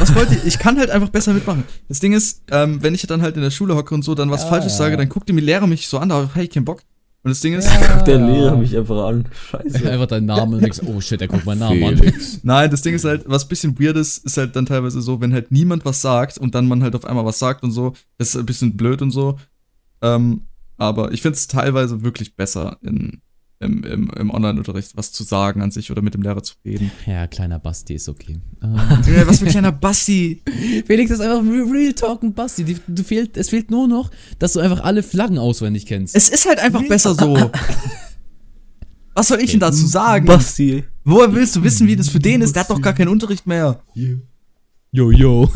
[0.00, 0.44] Was wollt ihr?
[0.44, 1.64] Ich kann halt einfach besser mitmachen.
[1.88, 4.30] Das Ding ist, ähm, wenn ich dann halt in der Schule hocke und so, dann
[4.30, 4.78] was Ja, Falsches ja.
[4.78, 6.82] sage, dann guckt die Lehrer mich so an, da hab ich keinen Bock.
[7.24, 7.68] Und das Ding ist,
[8.06, 9.26] Der Lehrer mich einfach an.
[9.50, 9.90] Scheiße.
[9.90, 12.12] Einfach deinen Namen und denkst, oh shit, er guckt meinen Namen an.
[12.42, 15.32] Nein, das Ding ist halt, was bisschen weird ist, ist halt dann teilweise so, wenn
[15.32, 18.28] halt niemand was sagt und dann man halt auf einmal was sagt und so, das
[18.28, 19.36] ist ein bisschen blöd und so.
[20.00, 20.42] Ähm,
[20.76, 23.20] aber ich finde es teilweise wirklich besser, in,
[23.60, 26.90] im, im, im Online-Unterricht was zu sagen an sich oder mit dem Lehrer zu reden.
[27.06, 28.38] Ja, kleiner Basti ist okay.
[28.62, 30.42] Ähm, Junge, was für ein kleiner Basti.
[30.86, 32.64] Felix ist einfach Re- Real Talk ein Basti.
[32.64, 36.14] Die, du fehlt, es fehlt nur noch, dass du einfach alle Flaggen auswendig kennst.
[36.16, 37.50] Es ist halt einfach besser so.
[39.14, 40.26] Was soll ich denn dazu sagen?
[40.26, 40.84] Basti.
[41.04, 42.54] Woher willst du wissen, wie das für den ist?
[42.54, 43.82] Der hat doch gar keinen Unterricht mehr.
[44.92, 45.50] Yo, yo.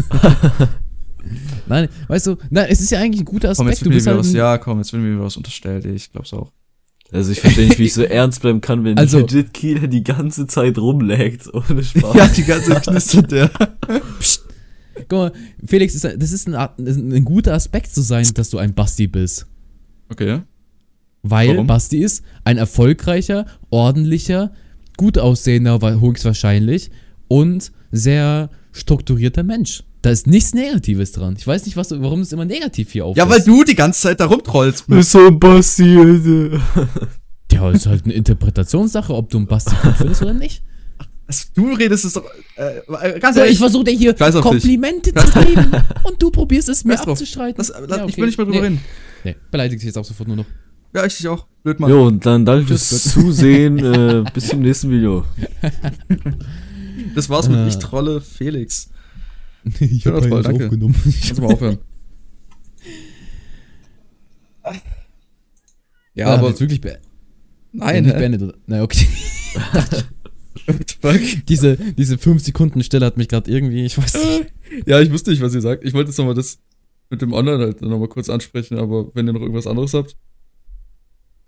[1.68, 3.70] Nein, weißt du, nein, es ist ja eigentlich ein guter Komm, Aspekt.
[3.70, 5.36] jetzt Du wird mir bist wieder halt was, ja, komm, jetzt wird mir wieder was
[5.36, 6.50] unterstellt, ey, ich glaub's auch.
[7.12, 10.03] Also ich verstehe nicht, wie ich so ernst bleiben kann, wenn Also- legit Kieler die
[10.03, 11.53] ganze Zeit rumlaggt.
[11.53, 12.14] Ohne Spaß.
[12.14, 13.51] Ja, die ganze Zeit knistert der.
[15.09, 15.33] Guck mal,
[15.66, 18.75] Felix, ist, ein- das ist ein, ein, ein guter Aspekt zu sein, dass du ein
[18.75, 19.46] Basti bist.
[20.11, 20.40] Okay.
[21.22, 21.66] Weil Warum?
[21.66, 24.53] Basti ist ein erfolgreicher, ordentlicher,
[24.96, 26.90] gut aussehender, wa- höchstwahrscheinlich
[27.29, 29.85] und sehr strukturierter Mensch.
[30.02, 31.36] Da ist nichts Negatives dran.
[31.38, 34.00] Ich weiß nicht, was, warum es immer negativ hier auf Ja, weil du die ganze
[34.00, 34.88] Zeit da rumtrollst.
[34.88, 35.94] Ist so ein Basti.
[37.52, 40.62] Ja, ist halt eine Interpretationssache, ob du einen Basti gut findest oder nicht.
[41.28, 42.24] Was, Du redest es doch,
[42.56, 43.54] äh, ganz So, ehrlich.
[43.54, 44.40] ich versuche dir hier auf dich.
[44.42, 45.70] Komplimente zu geben
[46.02, 47.54] und du probierst es mir abzustreiten.
[47.56, 48.16] das, Ja, Ich okay.
[48.16, 48.80] will nicht mehr drüber nee, reden.
[49.22, 50.46] Nee, beleidigt dich jetzt auch sofort nur noch.
[50.94, 51.46] Ja, ich dich auch.
[51.62, 51.90] Blöd, Mann.
[51.90, 53.78] Jo, und dann danke fürs Zusehen.
[53.78, 55.24] Äh, bis zum nächsten Video.
[57.14, 57.68] Das war's mit Äh.
[57.68, 58.90] Ich trolle Felix.
[59.81, 60.94] Ich hab eigentlich aufgenommen.
[61.05, 61.79] Kannst du mal aufhören.
[66.14, 66.48] Ja, aber aber.
[66.51, 66.98] jetzt wirklich be
[67.72, 68.42] Nein, nicht beendet.
[68.42, 68.55] oder?
[68.66, 69.07] Na, okay.
[71.01, 71.20] Fuck.
[71.48, 74.53] diese, diese 5 Sekunden Stelle hat mich gerade irgendwie, ich weiß nicht.
[74.87, 75.85] Ja, ich wusste nicht, was ihr sagt.
[75.85, 76.59] Ich wollte jetzt nochmal das
[77.09, 80.14] mit dem Online halt nochmal kurz ansprechen, aber wenn ihr noch irgendwas anderes habt.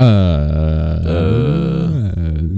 [0.00, 0.05] Äh,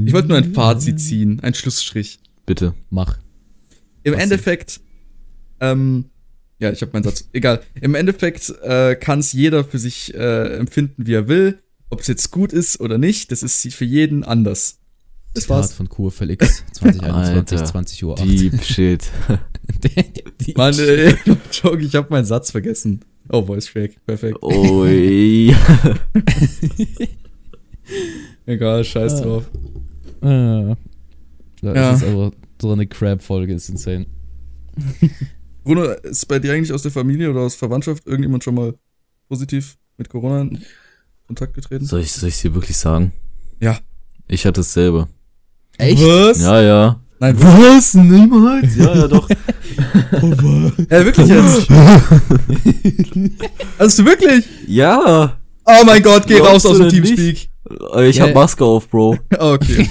[0.07, 2.21] Ich wollte nur ein Fazit ziehen, ein Schlussstrich.
[2.47, 2.75] Bitte.
[2.91, 3.19] Mach.
[4.05, 4.81] Im Was Endeffekt,
[5.61, 6.07] ähm,
[6.59, 7.29] ja, ich habe meinen Satz.
[7.33, 7.61] Egal.
[7.81, 11.59] Im Endeffekt äh, kann es jeder für sich äh, empfinden, wie er will.
[11.91, 14.79] Ob es jetzt gut ist oder nicht, das ist für jeden anders.
[15.35, 15.73] Das Zitat war's.
[15.75, 18.15] von Kurfelix, 2021, Alter, 20 Uhr.
[18.17, 19.05] Deep Shit.
[20.41, 20.75] Die- Mann,
[21.53, 23.01] Joke, ich habe meinen Satz vergessen.
[23.29, 23.97] Oh, Voice Crack.
[24.07, 24.43] Perfekt.
[24.43, 25.55] Ui.
[28.47, 29.21] Egal, scheiß Ah.
[29.21, 29.51] drauf.
[30.23, 30.75] Äh,
[31.63, 31.93] Das Ja.
[31.95, 34.07] ist aber so eine Crab-Folge, ist insane.
[35.67, 38.73] Bruno, ist bei dir eigentlich aus der Familie oder aus Verwandtschaft irgendjemand schon mal
[39.29, 40.63] positiv mit Corona in
[41.27, 41.85] Kontakt getreten?
[41.85, 43.11] Soll ich, soll ich dir wirklich sagen?
[43.61, 43.77] Ja.
[44.29, 45.09] Ich hatte es selber.
[45.77, 46.01] Echt?
[46.01, 46.41] Was?
[46.41, 47.01] Ja, ja.
[47.19, 47.95] Nein, Was?
[47.95, 48.77] Niemals?
[48.77, 49.29] Ja, ja, doch.
[50.89, 51.69] Ja, wirklich jetzt?
[53.79, 54.45] Hast du wirklich?
[54.69, 55.37] ja.
[55.65, 57.49] Oh mein Gott, geh raus aus dem Teamspeak.
[58.05, 58.27] Ich Ja.
[58.29, 59.19] hab Maske auf, Bro.
[59.37, 59.91] Okay.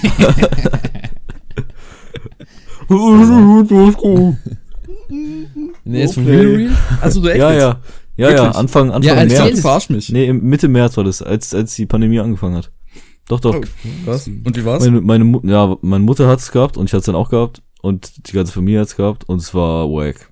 [5.10, 6.30] Nee, ist Okay.
[6.30, 6.78] real, real?
[7.02, 7.82] Also du echt Ja, ja.
[8.18, 8.52] Ja, ja?
[8.52, 9.62] Anfang, Anfang Ja, dachte, März.
[9.62, 10.10] verarsch mich.
[10.10, 12.72] Nee, Mitte März war das, als, als die Pandemie angefangen hat.
[13.28, 13.56] Doch, doch.
[13.56, 13.62] Oh,
[14.06, 14.28] krass.
[14.28, 14.84] Und wie war's?
[14.86, 18.28] Meine, meine, Mu- ja, meine Mutter hat's gehabt und ich hat's dann auch gehabt und
[18.28, 20.32] die ganze Familie hat's gehabt und es war wack.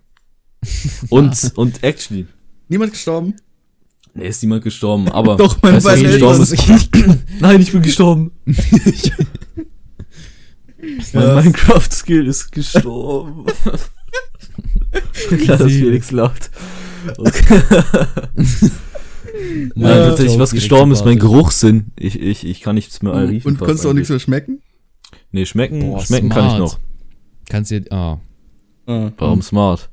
[1.10, 2.26] Und, und actually,
[2.70, 3.36] Niemand gestorben?
[4.14, 5.36] nee, ist niemand gestorben, aber.
[5.38, 6.76] Doch, meine weißt beiden gestorben Eltern.
[6.78, 6.90] ist?
[7.42, 8.32] Nein, ich bin gestorben.
[11.14, 11.36] mein.
[11.36, 13.46] Minecraft-Skill ist gestorben.
[15.44, 16.52] Klar, dass Felix lacht.
[19.76, 20.08] Nein, Ja.
[20.10, 21.88] tatsächlich, was gestorben ist, mein Geruchssinn.
[21.98, 23.48] Ich, ich, ich kann nichts mehr riechen.
[23.48, 24.62] Und konntest du auch nichts mehr schmecken?
[25.32, 26.60] Nee, schmecken, Boah, schmecken kann ich smart.
[26.60, 26.80] noch.
[27.50, 28.20] Kannst du, ah.
[28.86, 29.12] Ah.
[29.18, 29.90] Warum smart?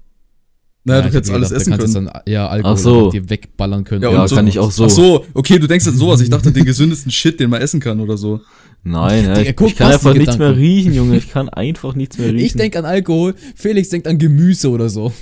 [0.84, 2.06] Naja, Ja, du hättest alles gedacht, essen kannst können.
[2.06, 3.10] du Dann, ja, Alkohol Ach so.
[3.10, 4.02] dir wegballern können.
[4.02, 4.84] Ja, kann ich auch so.
[4.86, 6.20] Ach so, okay, du denkst jetzt sowas.
[6.20, 8.40] Ich dachte, den gesündesten Shit, den man essen kann oder so.
[8.82, 11.16] Nein, ja, Digga, ich, guck, ich kann einfach nichts mehr riechen, Junge.
[11.16, 12.46] Ich kann einfach nichts mehr riechen.
[12.46, 15.12] Ich denk an Alkohol, Felix denkt an Gemüse oder so.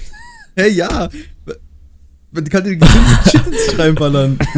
[0.54, 1.08] Hey, ja.
[2.30, 4.38] Man kann den gesündesten Shit ins sich reinballern.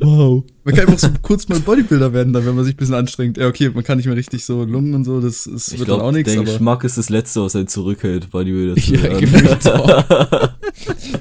[0.00, 0.44] Wow.
[0.64, 3.36] Man kann einfach so kurz mal Bodybuilder werden, dann, wenn man sich ein bisschen anstrengt.
[3.36, 5.86] Ja, okay, man kann nicht mehr richtig so Lungen und so, das, das ich wird
[5.86, 6.50] glaube, dann auch nichts, der aber.
[6.52, 9.20] Geschmack ist das Letzte, was einen zurückhält, Bodybuilder zu Ja, werden.
[9.20, 10.50] gefühlt auch.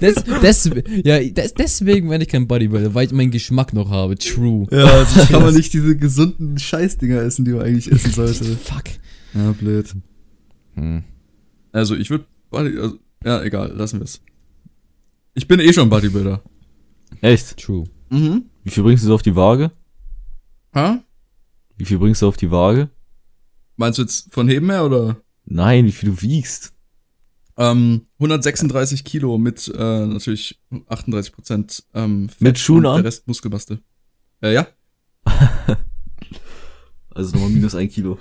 [0.01, 0.71] Des, des,
[1.03, 4.17] ja, des, deswegen werde ich kein Bodybuilder, weil ich meinen Geschmack noch habe.
[4.17, 4.67] True.
[4.71, 8.43] Ja, also kann man nicht diese gesunden Scheißdinger essen, die man eigentlich essen sollte.
[8.43, 8.83] Fuck.
[9.33, 9.93] Ja, blöd.
[10.75, 11.03] Hm.
[11.71, 12.25] Also, ich würde.
[12.51, 14.21] Also, ja, egal, lassen wir es.
[15.37, 16.41] Ich bin eh schon Bodybuilder.
[17.21, 17.57] Echt?
[17.57, 17.83] True.
[18.09, 18.45] Mhm.
[18.63, 19.71] Wie viel bringst du so auf die Waage?
[20.73, 20.99] Ha?
[21.77, 22.89] Wie viel bringst du auf die Waage?
[23.75, 25.21] Meinst du jetzt von Heben her oder?
[25.45, 26.73] Nein, wie viel du wiegst.
[27.55, 32.95] Ähm, 136 Kilo mit äh, natürlich 38 Prozent ähm, Fett Mit Schuhen und an?
[32.97, 33.79] Der Rest Muskelmasse.
[34.41, 34.67] Äh, ja,
[37.09, 38.17] Also nochmal minus ein Kilo.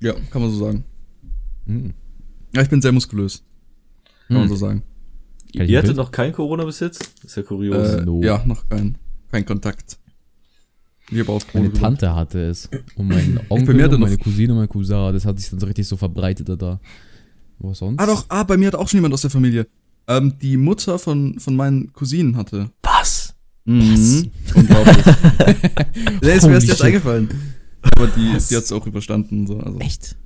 [0.00, 0.84] ja, kann man so sagen.
[1.66, 1.94] Hm.
[2.54, 3.42] Ja, ich bin sehr muskulös.
[4.28, 4.48] Kann man Hm.
[4.50, 4.82] so sagen.
[5.56, 5.96] Kann Ihr hattet Bild?
[5.98, 7.12] noch kein Corona bis jetzt?
[7.24, 7.94] Ist ja kurios.
[7.94, 8.22] Äh, no.
[8.22, 8.98] Ja, noch kein,
[9.30, 9.98] kein Kontakt.
[11.10, 12.68] Ich habe auf Meine Tante hatte es.
[12.96, 15.12] Und mein Onkel, und meine Cousine und mein Cousin.
[15.12, 16.80] Das hat sich dann so richtig so verbreitet da.
[17.58, 18.00] Was sonst?
[18.00, 19.66] Ah, doch, ah, bei mir hat auch schon jemand aus der Familie.
[20.08, 22.70] Ähm, die Mutter von, von meinen Cousinen hatte.
[22.82, 23.34] Was?
[23.64, 24.30] Mhm.
[24.54, 24.96] Unglaublich.
[26.22, 27.28] Der ist mir erst jetzt eingefallen.
[27.80, 28.48] Aber die, Was?
[28.48, 29.46] die hat es auch überstanden.
[29.46, 29.78] So, also.
[29.78, 30.16] Echt?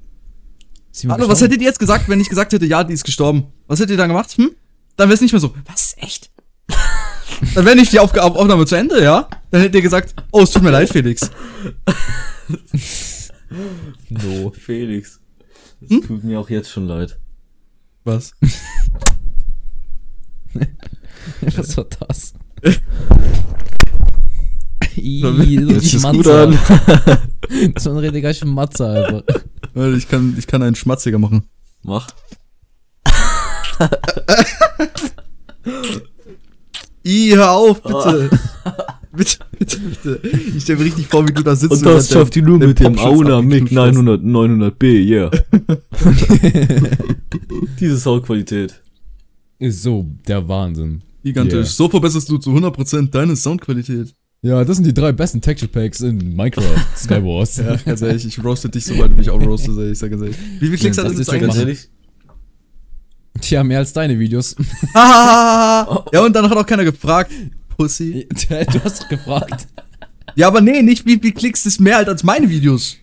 [1.09, 3.45] Hallo, was hättet ihr jetzt gesagt, wenn ich gesagt hätte, ja, die ist gestorben?
[3.67, 4.31] Was hättet ihr dann gemacht?
[4.37, 4.51] Hm?
[4.99, 5.55] Dann wäre es nicht mehr so.
[5.67, 5.95] Was?
[5.99, 6.31] Echt?
[7.55, 9.29] dann wäre nicht die Aufga Aufnahme zu Ende, ja?
[9.51, 11.31] Dann hättet ihr gesagt, oh, es tut mir leid, Felix.
[14.11, 14.51] No.
[14.51, 15.21] Felix.
[15.81, 16.03] Das Hm?
[16.03, 17.19] tut mir auch jetzt schon leid.
[18.05, 18.33] Was?
[21.57, 22.35] Was war das?
[22.63, 22.81] Das
[25.23, 26.47] so das Schmatzer.
[27.75, 29.23] Das war ein richtiger Schmatzer einfach.
[29.97, 31.45] Ich kann, ich kann einen Schmatziger machen.
[31.83, 32.09] Mach.
[37.05, 38.31] I, hör auf, bitte.
[39.17, 40.21] bitte, bitte, bitte.
[40.57, 41.73] Ich stelle mir richtig vor, wie du da sitzt.
[41.73, 43.95] Und das schafft ihr nur mit dem Auna MIG abgeknüpft hast.
[43.95, 45.31] 900, 900B, yeah.
[47.81, 48.83] Diese Soundqualität.
[49.59, 51.03] Ist so der Wahnsinn.
[51.25, 51.55] Gigantisch.
[51.55, 51.65] Yeah.
[51.65, 54.15] So verbesserst du zu 100% deine Soundqualität.
[54.41, 56.65] Ja, das sind die drei besten Texture Packs in Minecraft
[56.97, 57.57] Skywars.
[57.57, 59.91] Ja, ganz ehrlich, ich roaste dich, sobald du mich auch roastest, ey.
[59.91, 60.37] Ich sag ganz ehrlich.
[60.61, 61.89] Wie viele Klicks Ja, hat das das jetzt eigentlich?
[63.41, 64.57] Tja, mehr als deine Videos.
[64.95, 67.33] Ah, ja, und dann hat auch keiner gefragt.
[67.77, 68.29] Pussy.
[68.49, 69.69] du hast doch gefragt.
[70.35, 72.97] Ja, aber nee, nicht wie viel Klicks ist mehr halt als meine Videos.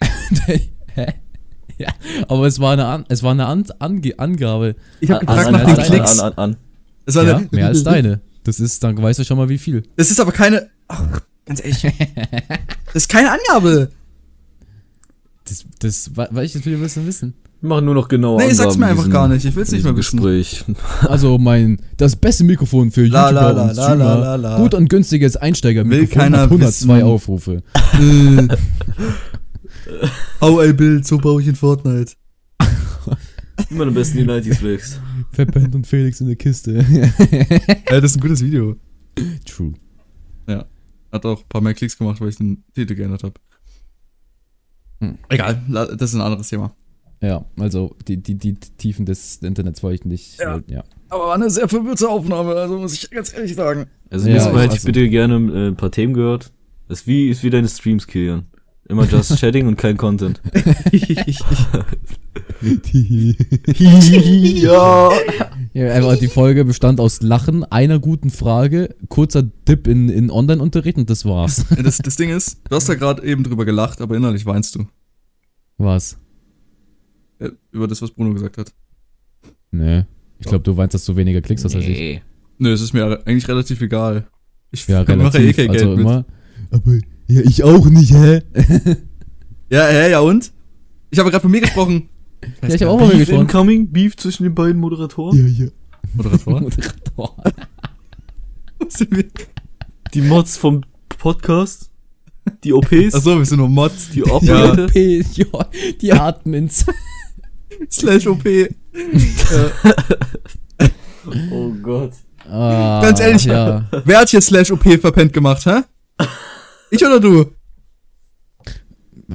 [0.46, 1.14] Hä?
[1.78, 1.88] Ja,
[2.26, 4.76] aber es war eine, an es war eine an Ange Angabe.
[5.00, 6.18] Ich habe An, gefragt nach den Klicks.
[6.18, 6.56] an, an, an.
[7.06, 8.20] Es war Ja, eine, mehr als deine.
[8.44, 9.84] Das ist, dann weißt du schon mal wie viel.
[9.96, 10.70] Das ist aber keine.
[10.88, 11.82] Ach, ganz ehrlich.
[12.86, 13.90] Das ist keine Angabe.
[15.44, 17.34] Das, das, Video willst du denn wissen?
[17.60, 19.44] Wir machen nur noch genau Nee, sag's mir in einfach gar nicht.
[19.44, 20.16] Ich will's nicht mehr wissen.
[20.18, 20.64] Gespräch.
[21.08, 24.04] Also mein, das beste Mikrofon für La, YouTuber la, la, und la, Streamer.
[24.04, 24.56] la, la, la.
[24.58, 27.02] Gut und günstiges Einsteigermikrofon Will keiner hat 102 wissen.
[27.06, 27.62] Aufrufe.
[30.40, 32.12] How I build, so baue ich in Fortnite.
[33.70, 35.00] Immer am besten die 90s wächst.
[35.32, 36.84] Verpennt und Felix in der Kiste.
[37.90, 38.76] Ja, das ist ein gutes Video.
[39.46, 39.72] True.
[41.10, 43.34] Hat auch ein paar mehr Klicks gemacht, weil ich den Titel geändert habe.
[45.30, 46.74] Egal, la- das ist ein anderes Thema.
[47.20, 50.40] Ja, also die, die, die Tiefen des Internets wollte ich nicht.
[50.40, 50.60] Ja.
[50.68, 50.84] Ja.
[51.08, 53.86] Aber war eine sehr verwirrte Aufnahme, also muss ich ganz ehrlich sagen.
[54.10, 56.52] Also Ja, nächstes Mal hätte ich also- bitte gerne äh, ein paar Themen gehört.
[56.88, 58.46] Das ist wie, ist wie deine Streams, Kilian.
[58.88, 60.40] Immer just chatting und kein Content.
[63.82, 65.10] ja.
[65.74, 70.96] ja, einfach die Folge bestand aus Lachen, einer guten Frage, kurzer Dip in, in Online-Unterricht
[70.98, 71.66] und das war's.
[71.82, 74.86] Das, das Ding ist, du hast da gerade eben drüber gelacht, aber innerlich weinst du.
[75.76, 76.16] Was?
[77.38, 78.72] Äh, Über das, was Bruno gesagt hat.
[79.70, 80.04] Nee.
[80.38, 81.98] Ich glaube, du weinst, dass du weniger Klicks hast als ich.
[81.98, 82.22] Nee.
[82.58, 84.26] Nö, es ist mir eigentlich relativ egal.
[84.70, 85.56] Ich Ja, mache eh relativ.
[85.56, 86.00] kein Geld also mit.
[86.00, 86.24] immer.
[86.70, 86.92] Aber
[87.28, 88.42] ja, ich auch nicht, hä?
[89.70, 90.50] Ja, hä, ja und?
[91.10, 92.08] Ich habe gerade von mir gesprochen.
[92.62, 93.40] Ja, ich habe auch mal Beef gesprochen.
[93.42, 93.90] incoming?
[93.90, 95.36] Beef zwischen den beiden Moderatoren?
[95.36, 95.70] Ja, ja.
[96.14, 96.60] Moderator.
[96.60, 97.36] Moderator.
[98.78, 99.24] Was sind wir?
[100.14, 101.90] Die Mods vom Podcast?
[102.62, 103.14] Die OPs?
[103.14, 104.10] Achso, wir sind nur Mods.
[104.10, 104.32] Die Ja.
[104.32, 104.86] Operator?
[104.86, 105.66] P, ja,
[106.00, 106.86] die Admins.
[107.90, 108.44] Slash OP.
[108.46, 108.68] Äh,
[111.50, 112.12] Oh Gott.
[112.50, 113.44] Ah, Ganz ehrlich.
[113.44, 113.86] Ja.
[114.04, 115.80] wer hat hier Slash OP verpennt gemacht, hä?
[116.90, 117.52] Ich oder du?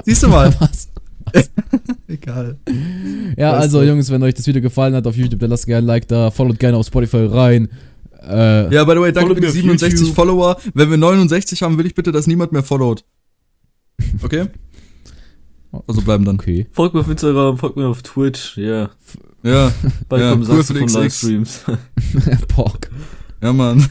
[0.04, 0.52] Siehst du mal.
[0.60, 0.90] Was?
[2.08, 2.58] Egal.
[3.38, 3.88] Ja, Weißt also du.
[3.88, 6.32] Jungs, wenn euch das Video gefallen hat auf YouTube, dann lasst gerne ein Like da,
[6.32, 7.70] followt gerne auf Spotify rein.
[8.28, 10.16] Äh, Ja, by the way, danke für die me auf 67 YouTube.
[10.16, 10.58] Follower.
[10.74, 13.06] Wenn wir 69 haben, will ich bitte, dass niemand mehr followt.
[14.24, 14.46] Okay?
[15.88, 16.36] Also bleiben dann.
[16.36, 16.68] okay.
[16.72, 18.92] Folgt mir auf Instagram, folgt mir auf Twitch, ja.
[19.42, 19.74] Ja,
[20.08, 21.02] Bald Ja, kommen Sachen von.
[21.02, 21.64] Livestreams.
[22.48, 22.90] Pork.
[23.42, 23.86] ja, Mann.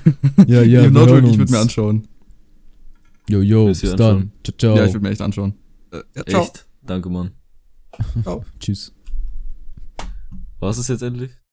[0.46, 2.08] Ja, ja, Ja, wir not hören joke, ich würde mir anschauen.
[3.28, 4.32] Yo, yo, bis dann.
[4.44, 4.76] Ciao, ciao.
[4.76, 5.54] Ja, ich würde mir echt anschauen.
[5.90, 6.42] Äh, ja, ciao.
[6.42, 6.66] Echt?
[6.82, 7.32] Danke, Mann.
[8.22, 8.44] ciao.
[8.58, 8.94] Tschüss.
[10.60, 11.32] War es jetzt endlich?